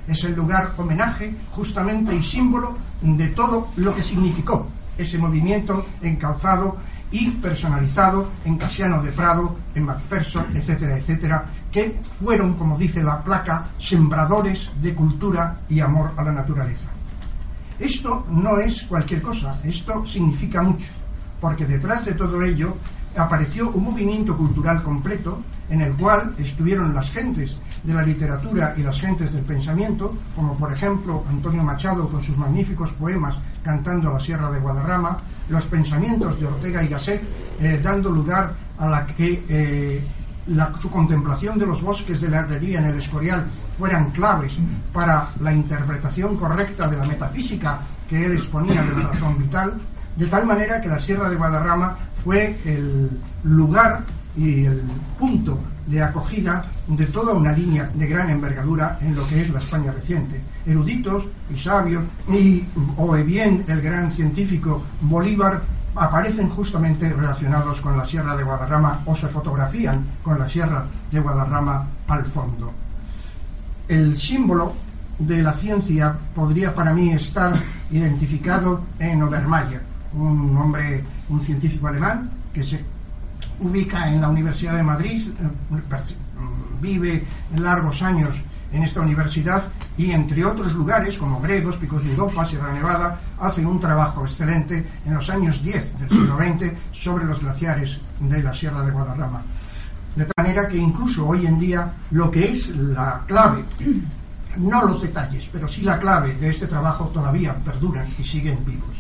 [0.08, 4.68] Es el lugar homenaje justamente y símbolo de todo lo que significó
[4.98, 6.78] ese movimiento encauzado
[7.10, 13.22] y personalizado en Casiano de Prado, en Macpherson, etcétera, etcétera, que fueron, como dice la
[13.22, 16.88] placa, sembradores de cultura y amor a la naturaleza.
[17.78, 20.92] Esto no es cualquier cosa, esto significa mucho,
[21.40, 22.76] porque detrás de todo ello
[23.16, 28.82] apareció un movimiento cultural completo en el cual estuvieron las gentes de la literatura y
[28.82, 34.20] las gentes del pensamiento, como por ejemplo Antonio Machado con sus magníficos poemas cantando la
[34.20, 35.16] Sierra de Guadarrama,
[35.48, 37.22] los pensamientos de Ortega y Gasset,
[37.60, 40.04] eh, dando lugar a la que eh,
[40.76, 43.46] su contemplación de los bosques de la herrería en el Escorial
[43.78, 44.58] fueran claves
[44.92, 49.80] para la interpretación correcta de la metafísica que él exponía de la razón vital,
[50.16, 53.10] de tal manera que la Sierra de Guadarrama fue el
[53.44, 54.04] lugar
[54.36, 54.82] y el
[55.18, 59.58] punto de acogida de toda una línea de gran envergadura en lo que es la
[59.58, 60.40] España reciente.
[60.64, 62.64] Eruditos y sabios, y,
[62.96, 65.62] o bien el gran científico Bolívar,
[65.94, 71.20] aparecen justamente relacionados con la Sierra de Guadarrama o se fotografían con la Sierra de
[71.20, 72.72] Guadarrama al fondo.
[73.88, 74.72] El símbolo
[75.18, 77.54] de la ciencia podría para mí estar
[77.90, 79.82] identificado en Obermayer,
[80.14, 82.84] un hombre, un científico alemán que se
[83.60, 86.14] ubica en la Universidad de Madrid, eh,
[86.80, 87.24] vive
[87.56, 88.34] largos años
[88.72, 89.64] en esta universidad
[89.96, 94.86] y entre otros lugares como Gredos, Picos de Europa, Sierra Nevada, hace un trabajo excelente
[95.04, 99.42] en los años 10 del siglo XX sobre los glaciares de la Sierra de Guadarrama.
[100.16, 103.64] De tal manera que incluso hoy en día lo que es la clave,
[104.56, 108.96] no los detalles, pero sí la clave de este trabajo todavía perduran y siguen vivos.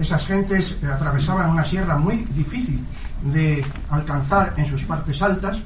[0.00, 2.82] Esas gentes atravesaban una sierra muy difícil
[3.22, 5.58] de alcanzar en sus partes altas,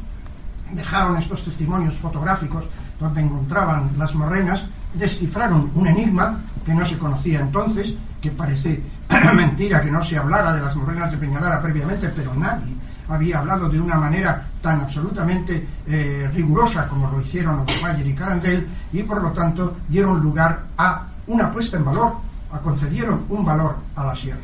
[0.72, 2.64] dejaron estos testimonios fotográficos
[2.98, 8.82] donde encontraban las morrenas, descifraron un enigma que no se conocía entonces, que parece
[9.36, 12.74] mentira que no se hablara de las morrenas de Peñalara previamente, pero nadie
[13.08, 18.66] había hablado de una manera tan absolutamente eh, rigurosa como lo hicieron Obermayer y Carandel,
[18.92, 22.16] y por lo tanto dieron lugar a una puesta en valor,
[22.60, 24.40] concedieron un valor a la sierra.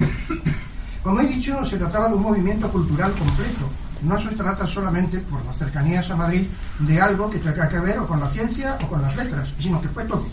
[1.02, 3.68] Como he dicho, se trataba de un movimiento cultural completo.
[4.02, 6.46] No se trata solamente, por las cercanías a Madrid,
[6.78, 9.80] de algo que tenga que ver o con la ciencia o con las letras, sino
[9.80, 10.26] que fue todo.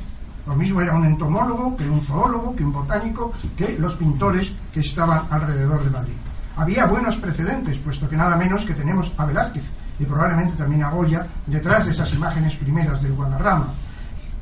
[0.46, 4.80] Lo mismo era un entomólogo, que un zoólogo, que un botánico, que los pintores que
[4.80, 6.14] estaban alrededor de Madrid.
[6.56, 9.64] Había buenos precedentes, puesto que nada menos que tenemos a Velázquez
[10.00, 13.74] y probablemente también a Goya detrás de esas imágenes primeras del Guadarrama.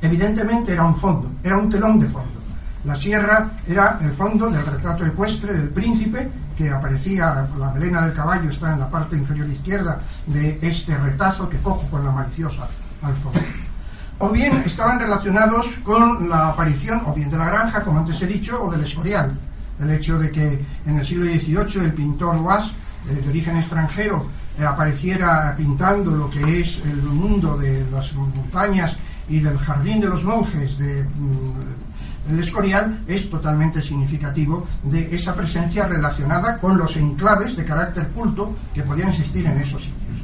[0.01, 2.44] Evidentemente era un fondo, era un telón de fondo.
[2.85, 8.13] La sierra era el fondo del retrato ecuestre del príncipe que aparecía, la melena del
[8.13, 12.67] caballo está en la parte inferior izquierda de este retazo que cojo con la maliciosa
[13.01, 13.39] al fondo.
[14.19, 18.27] O bien estaban relacionados con la aparición, o bien de la granja, como antes he
[18.27, 19.37] dicho, o del escorial.
[19.81, 22.71] El hecho de que en el siglo XVIII el pintor Was,
[23.09, 24.25] eh, de origen extranjero,
[24.57, 28.95] eh, apareciera pintando lo que es el mundo de las montañas
[29.27, 31.84] y del jardín de los monjes de mm,
[32.29, 38.55] el Escorial es totalmente significativo de esa presencia relacionada con los enclaves de carácter culto
[38.73, 40.17] que podían existir en esos sitios.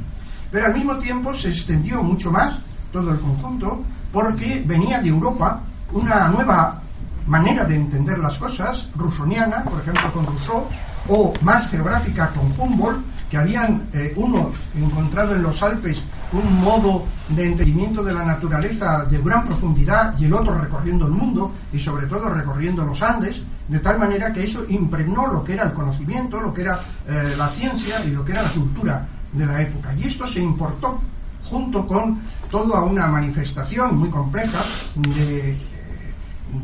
[0.50, 2.58] Pero al mismo tiempo se extendió mucho más
[2.92, 3.82] todo el conjunto
[4.12, 6.82] porque venía de Europa una nueva
[7.26, 10.66] manera de entender las cosas, rusoniana, por ejemplo con Rousseau,
[11.08, 13.00] o más geográfica con Humboldt,
[13.30, 16.02] que habían eh, uno encontrado en los Alpes
[16.32, 21.12] un modo de entendimiento de la naturaleza de gran profundidad y el otro recorriendo el
[21.12, 25.54] mundo y sobre todo recorriendo los Andes, de tal manera que eso impregnó lo que
[25.54, 29.06] era el conocimiento, lo que era eh, la ciencia y lo que era la cultura
[29.32, 29.94] de la época.
[29.94, 31.00] Y esto se importó
[31.44, 32.20] junto con
[32.50, 34.62] toda una manifestación muy compleja
[34.94, 35.58] de eh,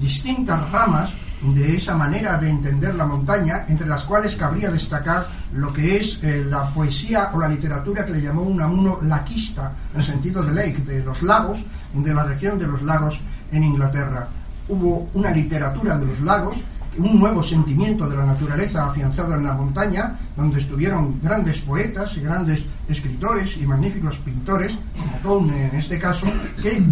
[0.00, 1.10] distintas ramas
[1.42, 6.22] de esa manera de entender la montaña, entre las cuales cabría destacar lo que es
[6.22, 10.82] eh, la poesía o la literatura que le llamó Unamuno laquista, en sentido de lake,
[10.84, 11.64] de los lagos,
[11.94, 13.20] de la región de los lagos
[13.52, 14.28] en Inglaterra.
[14.68, 16.56] Hubo una literatura de los lagos,
[16.98, 22.20] un nuevo sentimiento de la naturaleza afianzado en la montaña, donde estuvieron grandes poetas y
[22.20, 26.26] grandes escritores y magníficos pintores, como Poune en este caso,
[26.60, 26.82] que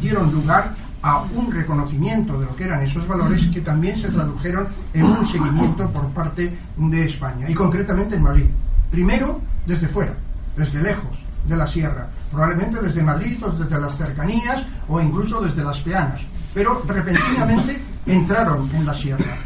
[0.00, 0.72] dieron lugar
[1.02, 5.26] a un reconocimiento de lo que eran esos valores que también se tradujeron en un
[5.26, 8.46] seguimiento por parte de España y concretamente en Madrid.
[8.90, 10.14] Primero desde fuera,
[10.56, 15.64] desde lejos de la sierra, probablemente desde Madrid o desde las cercanías o incluso desde
[15.64, 16.22] las peanas,
[16.52, 19.36] pero repentinamente entraron en la sierra.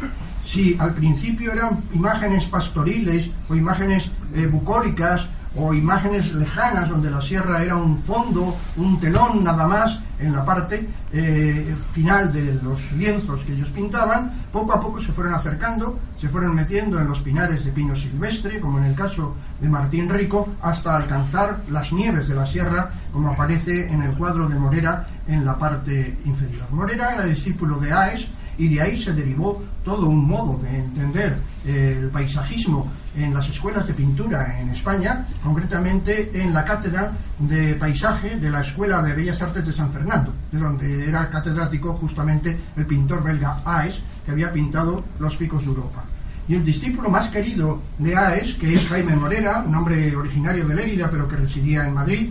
[0.43, 5.27] Si al principio eran imágenes pastoriles o imágenes eh, bucólicas
[5.57, 10.45] o imágenes lejanas donde la sierra era un fondo, un telón nada más en la
[10.45, 15.97] parte eh, final de los lienzos que ellos pintaban, poco a poco se fueron acercando,
[16.19, 20.09] se fueron metiendo en los pinares de pino silvestre, como en el caso de Martín
[20.09, 25.07] Rico, hasta alcanzar las nieves de la sierra, como aparece en el cuadro de Morera
[25.27, 26.65] en la parte inferior.
[26.71, 28.27] Morera era discípulo de Aes,
[28.57, 33.49] y de ahí se derivó todo un modo de entender eh, el paisajismo en las
[33.49, 39.13] escuelas de pintura en España, concretamente en la cátedra de paisaje de la Escuela de
[39.13, 44.31] Bellas Artes de San Fernando, de donde era catedrático justamente el pintor belga Aes, que
[44.31, 46.03] había pintado los picos de Europa.
[46.47, 50.75] Y el discípulo más querido de Aes, que es Jaime Morera, un hombre originario de
[50.75, 52.29] Lérida pero que residía en Madrid,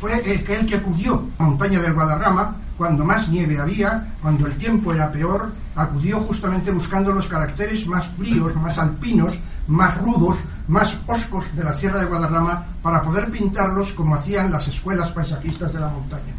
[0.00, 4.90] fue el que, acudió a Montaña del Guadarrama cuando más nieve había, cuando el tiempo
[4.94, 11.54] era peor, acudió justamente buscando los caracteres más fríos, más alpinos, más rudos, más oscos
[11.54, 15.88] de la Sierra de Guadarrama para poder pintarlos como hacían las escuelas paisajistas de la
[15.88, 16.32] montaña.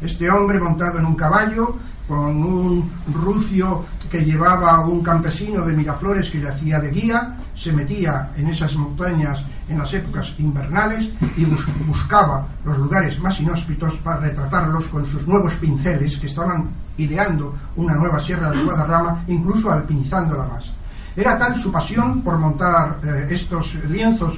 [0.00, 1.76] Este hombre montado en un caballo,
[2.08, 7.72] con un rucio que llevaba un campesino de Miraflores que le hacía de guía, se
[7.72, 11.44] metía en esas montañas en las épocas invernales y
[11.86, 17.94] buscaba los lugares más inhóspitos para retratarlos con sus nuevos pinceles que estaban ideando una
[17.94, 20.72] nueva sierra de Guadarrama, incluso alpinizándola más.
[21.16, 24.34] Era tal su pasión por montar eh, estos lienzos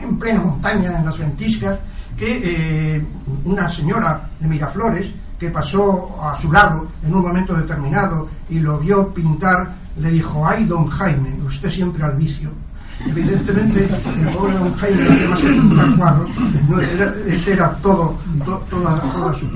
[0.00, 1.78] en plena montaña, en las ventiscas,
[2.16, 3.06] que eh,
[3.44, 8.78] una señora de Miraflores, que pasó a su lado en un momento determinado y lo
[8.78, 12.50] vio pintar, le dijo, ay, don Jaime, usted siempre al vicio.
[13.06, 16.30] Evidentemente, el pobre don Jaime, que más que pintar cuadros,
[16.68, 19.50] no, era, ese era todo, to, toda, toda su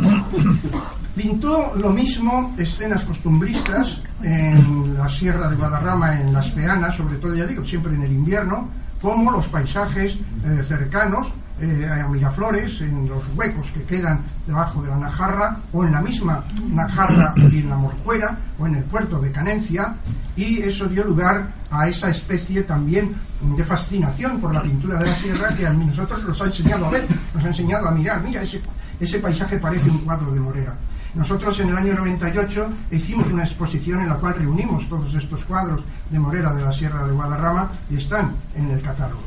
[1.15, 7.35] Pintó lo mismo escenas costumbristas en la Sierra de Guadarrama, en las Peanas, sobre todo,
[7.35, 8.69] ya digo, siempre en el invierno,
[9.01, 14.89] como los paisajes eh, cercanos eh, a Miraflores, en los huecos que quedan debajo de
[14.89, 19.19] la Najarra, o en la misma Najarra y en la Morcuera, o en el puerto
[19.21, 19.95] de Canencia,
[20.37, 25.15] y eso dio lugar a esa especie también de fascinación por la pintura de la
[25.15, 28.43] sierra que a nosotros nos ha enseñado a ver, nos ha enseñado a mirar, mira,
[28.43, 28.61] ese,
[29.01, 30.75] ese paisaje parece un cuadro de Morera.
[31.15, 35.83] Nosotros en el año 98 hicimos una exposición en la cual reunimos todos estos cuadros
[36.11, 39.23] de Morera de la Sierra de Guadarrama y están en el catálogo.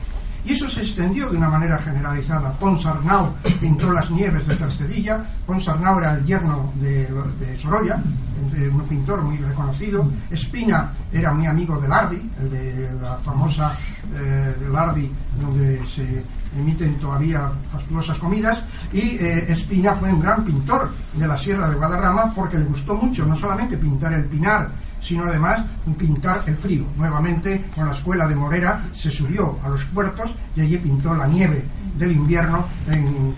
[0.46, 2.52] Y eso se extendió de una manera generalizada.
[2.54, 5.24] Pons Arnau pintó las nieves de Cercedilla.
[5.46, 7.08] Pons Arnau era el yerno de,
[7.40, 8.02] de Sorolla,
[8.72, 10.10] un pintor muy reconocido.
[10.30, 13.76] Espina era muy amigo de Lardi, el de la famosa
[14.16, 16.24] eh, Lardi, donde se
[16.58, 18.64] emiten todavía fastuosas comidas.
[18.92, 22.96] Y eh, Espina fue un gran pintor de la Sierra de Guadarrama porque le gustó
[22.96, 24.70] mucho no solamente pintar el pinar,
[25.02, 25.66] sino además
[25.98, 26.86] pintar el frío.
[26.98, 31.28] Nuevamente, con la escuela de Morera, se subió a los puertos y allí pintó la
[31.28, 31.64] nieve
[31.98, 33.34] del invierno en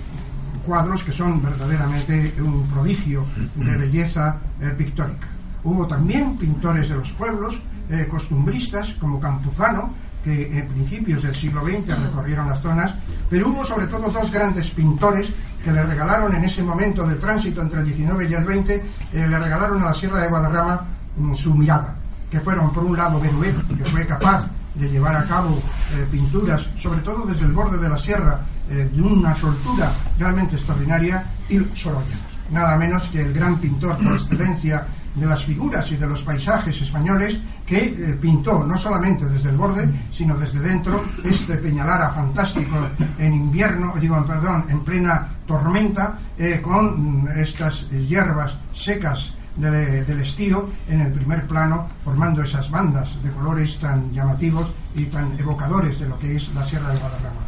[0.66, 3.26] cuadros que son verdaderamente un prodigio
[3.56, 5.28] de belleza eh, pictórica.
[5.64, 11.64] Hubo también pintores de los pueblos, eh, costumbristas como Campuzano, que en principios del siglo
[11.64, 12.96] XX recorrieron las zonas,
[13.30, 15.32] pero hubo sobre todo dos grandes pintores
[15.64, 18.84] que le regalaron en ese momento de tránsito entre el 19 y el 20, eh,
[19.14, 20.86] le regalaron a la Sierra de Guadarrama
[21.18, 21.96] mm, su mirada,
[22.30, 25.62] que fueron por un lado Beruet, que fue capaz de llevar a cabo
[25.94, 30.56] eh, pinturas, sobre todo desde el borde de la sierra, eh, de una soltura realmente
[30.56, 32.16] extraordinaria, y Sorolla,
[32.52, 34.86] nada menos que el gran pintor por excelencia
[35.16, 39.58] de las figuras y de los paisajes españoles que eh, pintó no solamente desde el
[39.58, 42.76] borde, sino desde dentro este Peñalara fantástico
[43.18, 50.70] en invierno, digo, perdón, en plena tormenta, eh, con estas hierbas secas de, del estío
[50.88, 56.08] en el primer plano, formando esas bandas de colores tan llamativos y tan evocadores de
[56.08, 57.42] lo que es la Sierra de Guadarrama.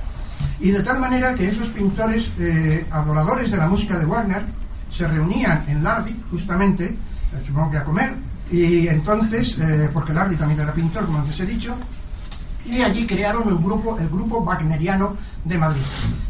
[0.60, 4.44] Y de tal manera que esos pintores eh, adoradores de la música de Wagner
[4.94, 6.98] se reunían en Lardi, justamente, eh,
[7.46, 8.14] supongo que a comer,
[8.52, 11.76] y entonces, eh, porque Lardi también era pintor, como antes he dicho,
[12.66, 15.82] y allí crearon el grupo, el grupo wagneriano de Madrid.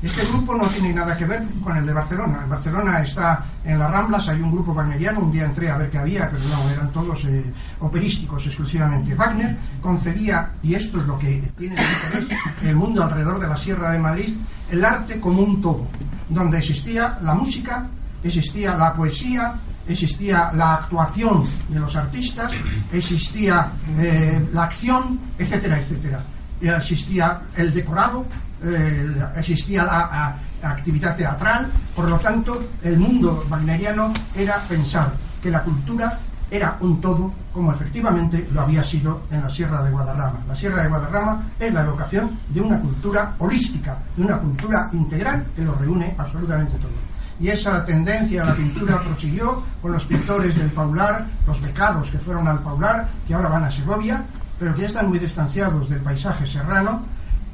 [0.01, 2.39] Este grupo no tiene nada que ver con el de Barcelona.
[2.43, 5.91] En Barcelona está en las Ramblas, hay un grupo wagneriano, un día entré a ver
[5.91, 7.43] qué había, pero no, eran todos eh,
[7.82, 9.14] operísticos exclusivamente.
[9.14, 13.91] Wagner concebía, y esto es lo que tiene interés el mundo alrededor de la Sierra
[13.91, 14.36] de Madrid,
[14.72, 15.86] el arte como un todo,
[16.30, 17.86] donde existía la música,
[18.24, 19.55] existía la poesía,
[19.88, 22.51] existía la actuación de los artistas,
[22.91, 26.21] existía eh, la acción, etcétera, etcétera.
[26.61, 28.26] Existía el decorado,
[28.63, 35.11] eh, existía la, la, actividad teatral, por lo tanto, el mundo wagneriano era pensar
[35.41, 36.17] que la cultura
[36.49, 40.39] era un todo, como efectivamente lo había sido en la Sierra de Guadarrama.
[40.47, 45.45] La Sierra de Guadarrama es la evocación de una cultura holística, de una cultura integral
[45.53, 50.55] que lo reúne absolutamente todo y esa tendencia a la pintura prosiguió con los pintores
[50.55, 54.23] del Paular, los becados que fueron al Paular, que ahora van a Segovia,
[54.59, 57.01] pero que ya están muy distanciados del paisaje serrano,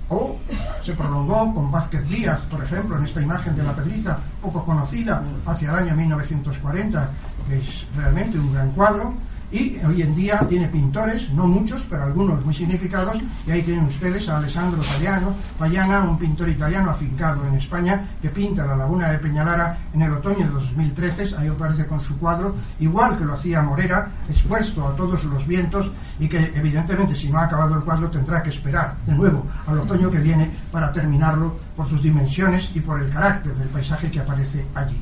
[0.10, 0.38] o
[0.82, 5.24] se prolongó con Vázquez Díaz, por ejemplo, en esta imagen de la Pedrita, poco conocida,
[5.46, 7.10] hacia el año 1940,
[7.48, 9.14] que es realmente un gran cuadro,
[9.52, 13.86] y hoy en día tiene pintores, no muchos, pero algunos muy significados, y ahí tienen
[13.86, 19.10] ustedes a Alessandro Payano, Payana, un pintor italiano afincado en España, que pinta la laguna
[19.10, 23.34] de Peñalara en el otoño de 2013, ahí aparece con su cuadro, igual que lo
[23.34, 25.90] hacía Morera, expuesto a todos los vientos,
[26.20, 29.80] y que evidentemente si no ha acabado el cuadro tendrá que esperar de nuevo al
[29.80, 34.20] otoño que viene para terminarlo por sus dimensiones y por el carácter del paisaje que
[34.20, 35.02] aparece allí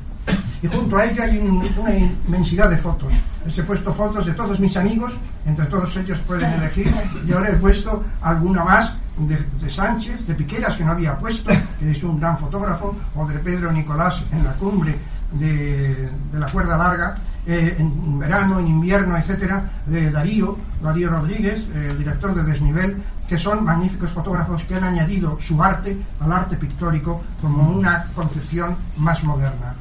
[0.62, 3.14] y junto a ella hay un, una inmensidad de fotos.
[3.46, 5.14] Les he puesto fotos de todos mis amigos,
[5.46, 6.92] entre todos ellos pueden elegir,
[7.28, 11.92] y ahora he puesto alguna más de, Sánchez, de Piqueras, que no había puesto, que
[11.92, 14.98] es un gran fotógrafo, o de Pedro Nicolás en la cumbre
[15.32, 21.98] de, la cuerda larga, eh, en verano, en invierno, etcétera, de Darío, Darío Rodríguez, el
[21.98, 27.22] director de Desnivel, que son magníficos fotógrafos que han añadido su arte al arte pictórico
[27.42, 29.76] como una concepción más moderna.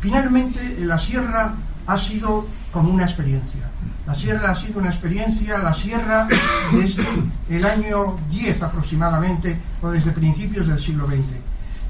[0.00, 1.54] Finalmente, la sierra
[1.86, 3.60] ha sido como una experiencia.
[4.06, 6.26] La sierra ha sido una experiencia, la sierra
[6.72, 7.04] desde
[7.48, 11.20] el año 10 aproximadamente, o desde principios del siglo XX.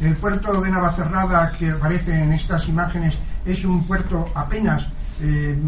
[0.00, 4.86] El puerto de Navacerrada que aparece en estas imágenes es un puerto apenas
[5.20, 5.58] eh,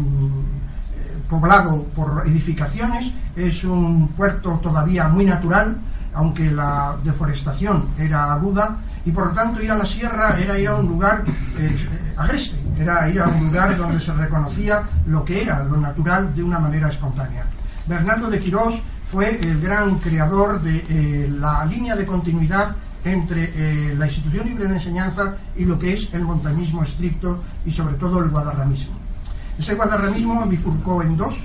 [1.29, 5.77] poblado por edificaciones, es un puerto todavía muy natural,
[6.13, 10.67] aunque la deforestación era aguda, y por lo tanto ir a la sierra era ir
[10.67, 11.23] a un lugar
[11.57, 11.77] eh,
[12.17, 16.43] agreste, era ir a un lugar donde se reconocía lo que era lo natural de
[16.43, 17.45] una manera espontánea.
[17.85, 18.75] Bernardo de Quirós
[19.11, 24.67] fue el gran creador de eh, la línea de continuidad entre eh, la institución libre
[24.67, 28.95] de enseñanza y lo que es el montañismo estricto y sobre todo el guadarramismo.
[29.57, 31.35] Ese guadarramismo bifurcó en dos.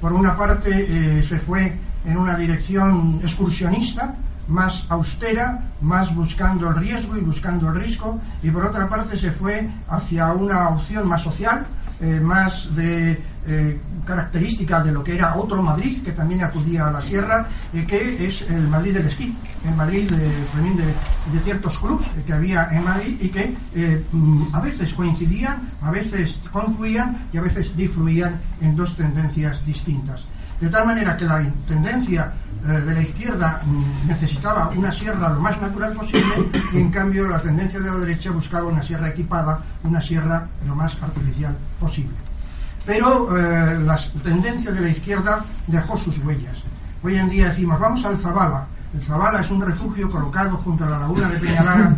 [0.00, 4.16] Por una parte eh, se fue en una dirección excursionista,
[4.48, 9.32] más austera, más buscando el riesgo y buscando el riesgo, y por otra parte se
[9.32, 11.66] fue hacia una opción más social,
[12.02, 16.90] eh, más de eh, característica de lo que era otro Madrid, que también acudía a
[16.90, 21.40] la sierra, eh, que es el Madrid del esquí, el Madrid de, también de, de
[21.44, 23.54] ciertos clubes que había en Madrid y que
[24.10, 30.24] mm, a veces coincidían, a veces confluían y a veces difluían en dos tendencias distintas.
[30.62, 32.32] De tal manera que la tendencia
[32.64, 37.28] eh, de la izquierda mm, necesitaba una sierra lo más natural posible y en cambio
[37.28, 42.14] la tendencia de la derecha buscaba una sierra equipada, una sierra lo más artificial posible.
[42.86, 46.58] Pero eh, la tendencia de la izquierda dejó sus huellas.
[47.02, 48.66] Hoy en día decimos, vamos al Zabala.
[48.94, 51.96] El Zabala es un refugio colocado junto a la laguna de Peñalara,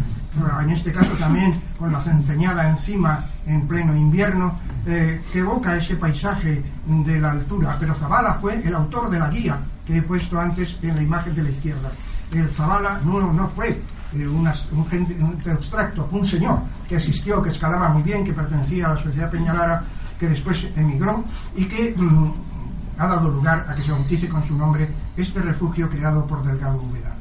[0.63, 5.97] en este caso también con la cenceñada encima en pleno invierno, eh, que evoca ese
[5.97, 7.77] paisaje de la altura.
[7.79, 11.35] Pero Zabala fue el autor de la guía que he puesto antes en la imagen
[11.35, 11.91] de la izquierda.
[12.33, 13.81] El Zabala no, no fue
[14.15, 14.47] eh, un,
[14.87, 16.59] gente, un abstracto, fue un señor
[16.89, 19.85] que existió, que escalaba muy bien, que pertenecía a la sociedad Peñalara,
[20.19, 21.25] que después emigró
[21.57, 22.33] y que mm,
[22.99, 26.81] ha dado lugar a que se bautice con su nombre este refugio creado por Delgado
[26.81, 27.15] Úbeda.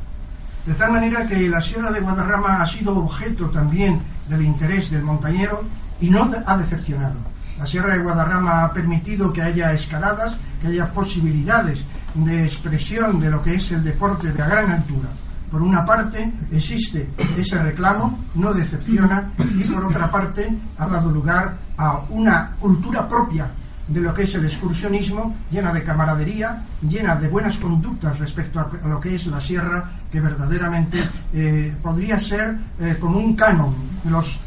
[0.66, 5.03] De tal manera que la Sierra de Guadarrama ha sido objeto también del interés del
[5.03, 5.64] montañero
[5.99, 7.16] y no ha decepcionado.
[7.59, 11.84] La Sierra de Guadarrama ha permitido que haya escaladas, que haya posibilidades
[12.16, 15.09] de expresión de lo que es el deporte de a gran altura.
[15.51, 20.49] Por una parte existe ese reclamo, no decepciona, y por otra parte
[20.80, 23.49] ha dado lugar a una cultura propia
[23.88, 28.88] de lo que es el excursionismo, llena de camaradería, llena de buenas conductas respecto a
[28.88, 30.99] lo que es la sierra, que verdaderamente
[31.34, 34.41] eh, podría ser eh, como un canon de los,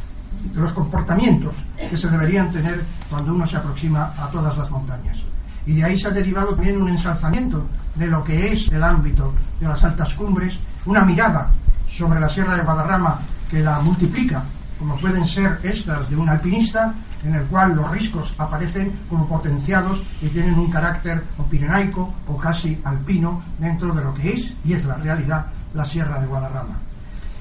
[0.53, 1.53] de los comportamientos
[1.89, 5.17] que se deberían tener cuando uno se aproxima a todas las montañas.
[5.65, 9.33] Y de ahí se ha derivado también un ensalzamiento de lo que es el ámbito
[9.59, 11.49] de las altas cumbres, una mirada
[11.85, 13.19] sobre la Sierra de Guadarrama
[13.51, 14.45] que la multiplica,
[14.79, 16.95] como pueden ser estas de un alpinista,
[17.25, 22.37] en el cual los riscos aparecen como potenciados y tienen un carácter o pirenaico o
[22.37, 25.47] casi alpino dentro de lo que es, y es la realidad,
[25.77, 26.75] la Sierra de Guadarrama.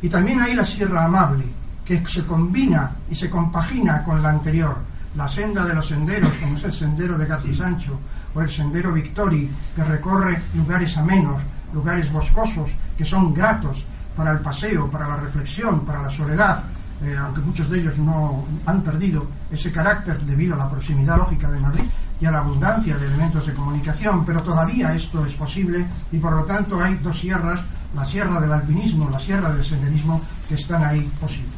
[0.03, 1.45] Y también hay la Sierra Amable,
[1.84, 4.76] que se combina y se compagina con la anterior,
[5.16, 7.99] la senda de los senderos, como es el sendero de García Sancho,
[8.34, 11.41] o el sendero Victori, que recorre lugares amenos,
[11.72, 13.84] lugares boscosos, que son gratos
[14.14, 16.64] para el paseo, para la reflexión, para la soledad,
[17.03, 21.51] eh, aunque muchos de ellos no han perdido ese carácter debido a la proximidad lógica
[21.51, 21.84] de Madrid
[22.20, 26.32] y a la abundancia de elementos de comunicación, pero todavía esto es posible y por
[26.32, 27.61] lo tanto hay dos sierras,
[27.97, 31.51] la sierra del alpinismo, la sierra del senderismo, que están ahí posibles.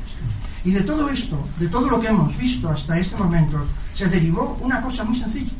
[0.64, 3.58] Y de todo esto, de todo lo que hemos visto hasta este momento,
[3.92, 5.52] se derivó una cosa muy sencilla,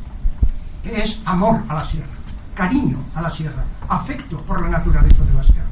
[0.81, 2.15] que es amor a la sierra,
[2.55, 5.67] cariño a la sierra, afecto por la naturaleza de la sierra.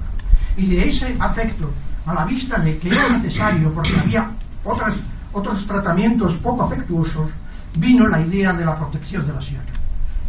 [0.58, 1.72] Y de ese afecto,
[2.06, 4.30] a la vista de que era necesario, porque había
[5.34, 7.32] otros tratamientos poco afectuosos,
[7.78, 9.66] vino la idea de la protección de la sierra.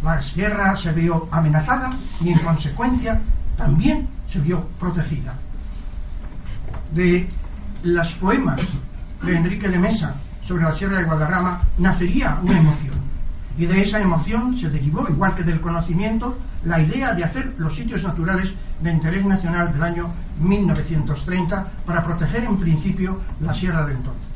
[0.03, 1.89] La sierra se vio amenazada
[2.21, 3.19] y en consecuencia
[3.57, 5.33] también se vio protegida.
[6.93, 7.27] De
[7.83, 8.61] los poemas
[9.23, 12.95] de Enrique de Mesa sobre la Sierra de Guadarrama nacería una emoción.
[13.57, 17.75] Y de esa emoción se derivó, igual que del conocimiento, la idea de hacer los
[17.75, 20.09] sitios naturales de interés nacional del año
[20.39, 24.29] 1930 para proteger en principio la sierra de entonces.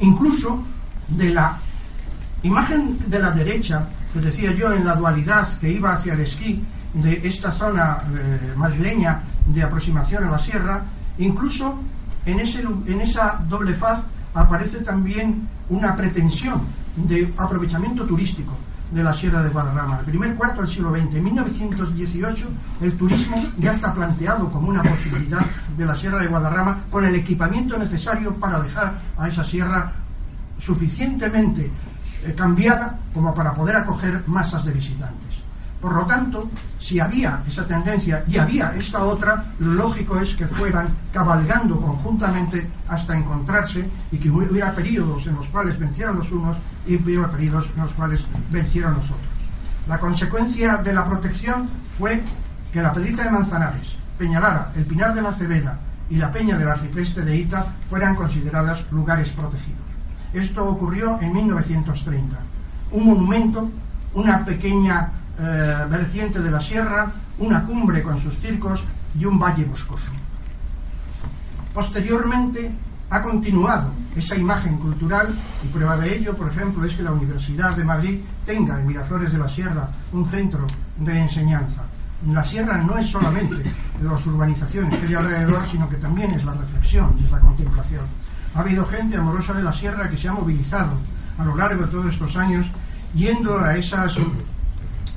[0.00, 0.62] Incluso
[1.08, 1.58] de la
[2.42, 6.62] imagen de la derecha, que decía yo en la dualidad que iba hacia el esquí
[6.94, 10.82] de esta zona eh, madrileña de aproximación a la sierra,
[11.18, 11.78] incluso
[12.24, 14.02] en, ese, en esa doble faz
[14.34, 16.60] aparece también una pretensión
[16.96, 18.56] de aprovechamiento turístico
[18.90, 19.98] de la Sierra de Guadarrama.
[20.00, 22.48] El primer cuarto del siglo XX, en 1918,
[22.82, 25.44] el turismo ya está planteado como una posibilidad
[25.76, 29.92] de la Sierra de Guadarrama con el equipamiento necesario para dejar a esa sierra
[30.58, 31.70] suficientemente
[32.24, 35.43] eh, cambiada como para poder acoger masas de visitantes.
[35.84, 36.48] Por lo tanto,
[36.78, 42.70] si había esa tendencia y había esta otra, lo lógico es que fueran cabalgando conjuntamente
[42.88, 46.56] hasta encontrarse y que hubiera periodos en los cuales vencieron los unos
[46.86, 49.28] y hubiera periodos en los cuales vencieron los otros.
[49.86, 52.22] La consecuencia de la protección fue
[52.72, 55.78] que la Pedriza de Manzanares, Peñalara, el Pinar de la Cebeda
[56.08, 59.84] y la Peña del Arcipreste de Ita fueran consideradas lugares protegidos.
[60.32, 62.38] Esto ocurrió en 1930.
[62.92, 63.68] Un monumento,
[64.14, 68.84] una pequeña eh, vertiente de la sierra, una cumbre con sus circos
[69.18, 70.10] y un valle boscoso.
[71.72, 72.70] Posteriormente
[73.10, 77.76] ha continuado esa imagen cultural y prueba de ello, por ejemplo, es que la Universidad
[77.76, 80.66] de Madrid tenga en Miraflores de la Sierra un centro
[80.98, 81.82] de enseñanza.
[82.28, 83.62] La sierra no es solamente
[84.02, 88.04] las urbanizaciones que hay alrededor, sino que también es la reflexión y es la contemplación.
[88.54, 90.94] Ha habido gente amorosa de la sierra que se ha movilizado
[91.38, 92.70] a lo largo de todos estos años
[93.14, 94.16] yendo a esas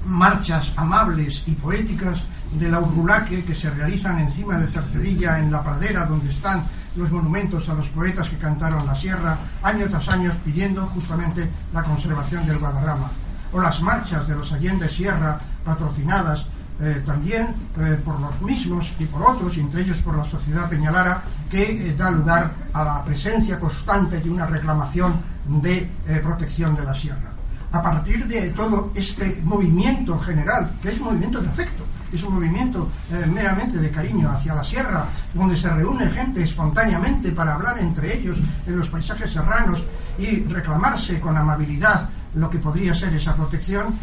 [0.06, 2.24] marchas amables y poéticas
[2.54, 6.64] de la Urrulaque que se realizan encima de Cercedilla en la pradera donde están
[6.96, 11.84] los monumentos a los poetas que cantaron la sierra año tras año pidiendo justamente la
[11.84, 13.12] conservación del Guadarrama
[13.52, 16.46] o las marchas de los Allende Sierra patrocinadas
[16.80, 21.24] eh, también eh, por los mismos y por otros, entre ellos por la sociedad Peñalara,
[21.50, 25.16] que eh, da lugar a la presencia constante de una reclamación
[25.48, 25.90] de
[26.22, 27.37] protección de la sierra.
[27.72, 32.36] A partir de todo este movimiento general, que es un movimiento de afecto, es un
[32.36, 32.90] movimiento
[33.34, 38.40] meramente de cariño hacia la sierra, donde se reúne gente espontáneamente para hablar entre ellos
[38.66, 39.84] en los paisajes serranos
[40.18, 43.94] y reclamarse con amabilidad lo que podría ser esa protección,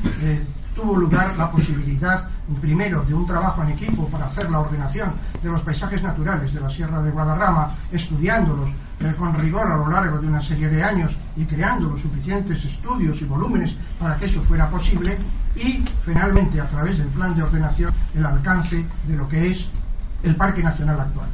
[0.74, 2.28] tuvo lugar la posibilidad,
[2.60, 5.12] primero, de un trabajo en equipo para hacer la ordenación
[5.42, 8.68] de los paisajes naturales de la Sierra de Guadarrama, estudiándolos
[9.18, 13.20] con rigor a lo largo de una serie de años y creando los suficientes estudios
[13.20, 15.18] y volúmenes para que eso fuera posible,
[15.56, 19.68] y finalmente, a través del plan de ordenación, el alcance de lo que es
[20.22, 21.28] el Parque Nacional actual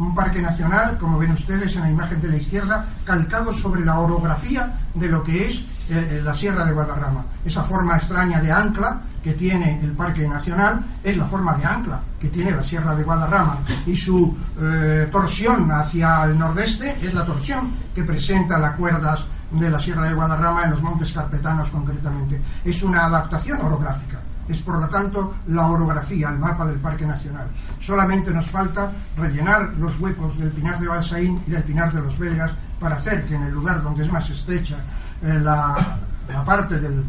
[0.00, 3.98] un parque nacional, como ven ustedes en la imagen de la izquierda, calcado sobre la
[3.98, 5.56] orografía de lo que es
[5.90, 7.24] eh, eh, la Sierra de Guadarrama.
[7.44, 12.00] Esa forma extraña de ancla que tiene el Parque Nacional es la forma de ancla
[12.18, 17.24] que tiene la Sierra de Guadarrama y su eh, torsión hacia el nordeste es la
[17.24, 22.40] torsión que presenta las cuerdas de la Sierra de Guadarrama en los montes carpetanos concretamente.
[22.64, 24.20] Es una adaptación orográfica
[24.50, 27.46] es por lo tanto la orografía, el mapa del Parque Nacional.
[27.78, 32.18] Solamente nos falta rellenar los huecos del Pinar de Balsaín y del Pinar de los
[32.18, 34.76] Belgas para hacer que en el lugar donde es más estrecha
[35.22, 35.98] eh, la,
[36.44, 37.04] parte del,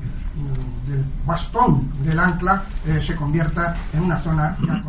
[1.26, 4.84] bastón del ancla eh, se convierta en una zona ya.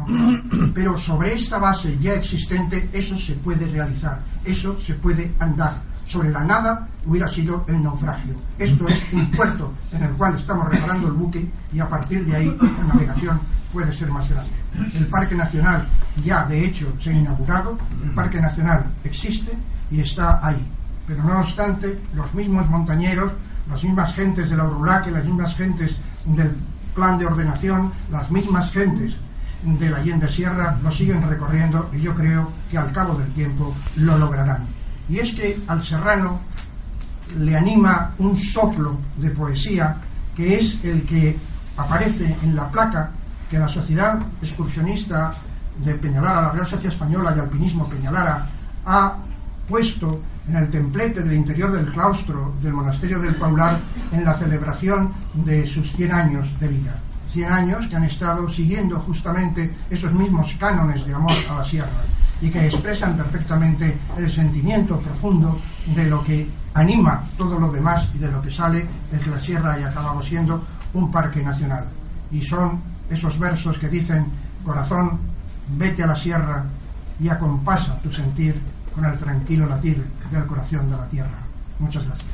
[0.75, 6.31] Pero sobre esta base ya existente eso se puede realizar, eso se puede andar sobre
[6.31, 8.35] la nada hubiera sido el naufragio.
[8.59, 12.37] Esto es un puerto en el cual estamos reparando el buque y a partir de
[12.37, 13.41] ahí la navegación
[13.73, 14.53] puede ser más grande.
[14.95, 15.87] El Parque Nacional
[16.23, 19.57] ya de hecho se ha inaugurado, el Parque Nacional existe
[19.91, 20.67] y está ahí.
[21.07, 23.33] Pero no obstante, los mismos montañeros,
[23.69, 26.55] las mismas gentes de la Urulaque, las mismas gentes del
[26.95, 29.15] plan de ordenación, las mismas gentes
[29.63, 33.75] de la Allende Sierra lo siguen recorriendo y yo creo que al cabo del tiempo
[33.97, 34.67] lo lograrán.
[35.09, 36.41] Y es que al serrano
[37.39, 39.97] le anima un soplo de poesía
[40.35, 41.39] que es el que
[41.77, 43.11] aparece en la placa
[43.51, 45.35] que la Sociedad Excursionista
[45.85, 48.47] de Peñalara, la Real Sociedad Española y Alpinismo Peñalara,
[48.85, 49.17] ha
[49.69, 53.81] puesto en el templete del interior del claustro del monasterio del Paular
[54.13, 56.99] en la celebración de sus 100 años de vida.
[57.31, 62.03] 100 años que han estado siguiendo justamente esos mismos cánones de amor a la sierra
[62.43, 65.59] y que expresan perfectamente el sentimiento profundo
[65.95, 69.39] de lo que anima todo lo demás y de lo que sale de que la
[69.39, 70.63] sierra haya acabado siendo
[70.93, 71.85] un parque nacional.
[72.31, 74.27] Y son esos versos que dicen,
[74.65, 75.19] corazón,
[75.77, 76.65] vete a la sierra
[77.21, 78.61] y acompasa tu sentir
[78.95, 81.39] con el tranquilo latir del corazón de la tierra.
[81.79, 82.29] Muchas gracias.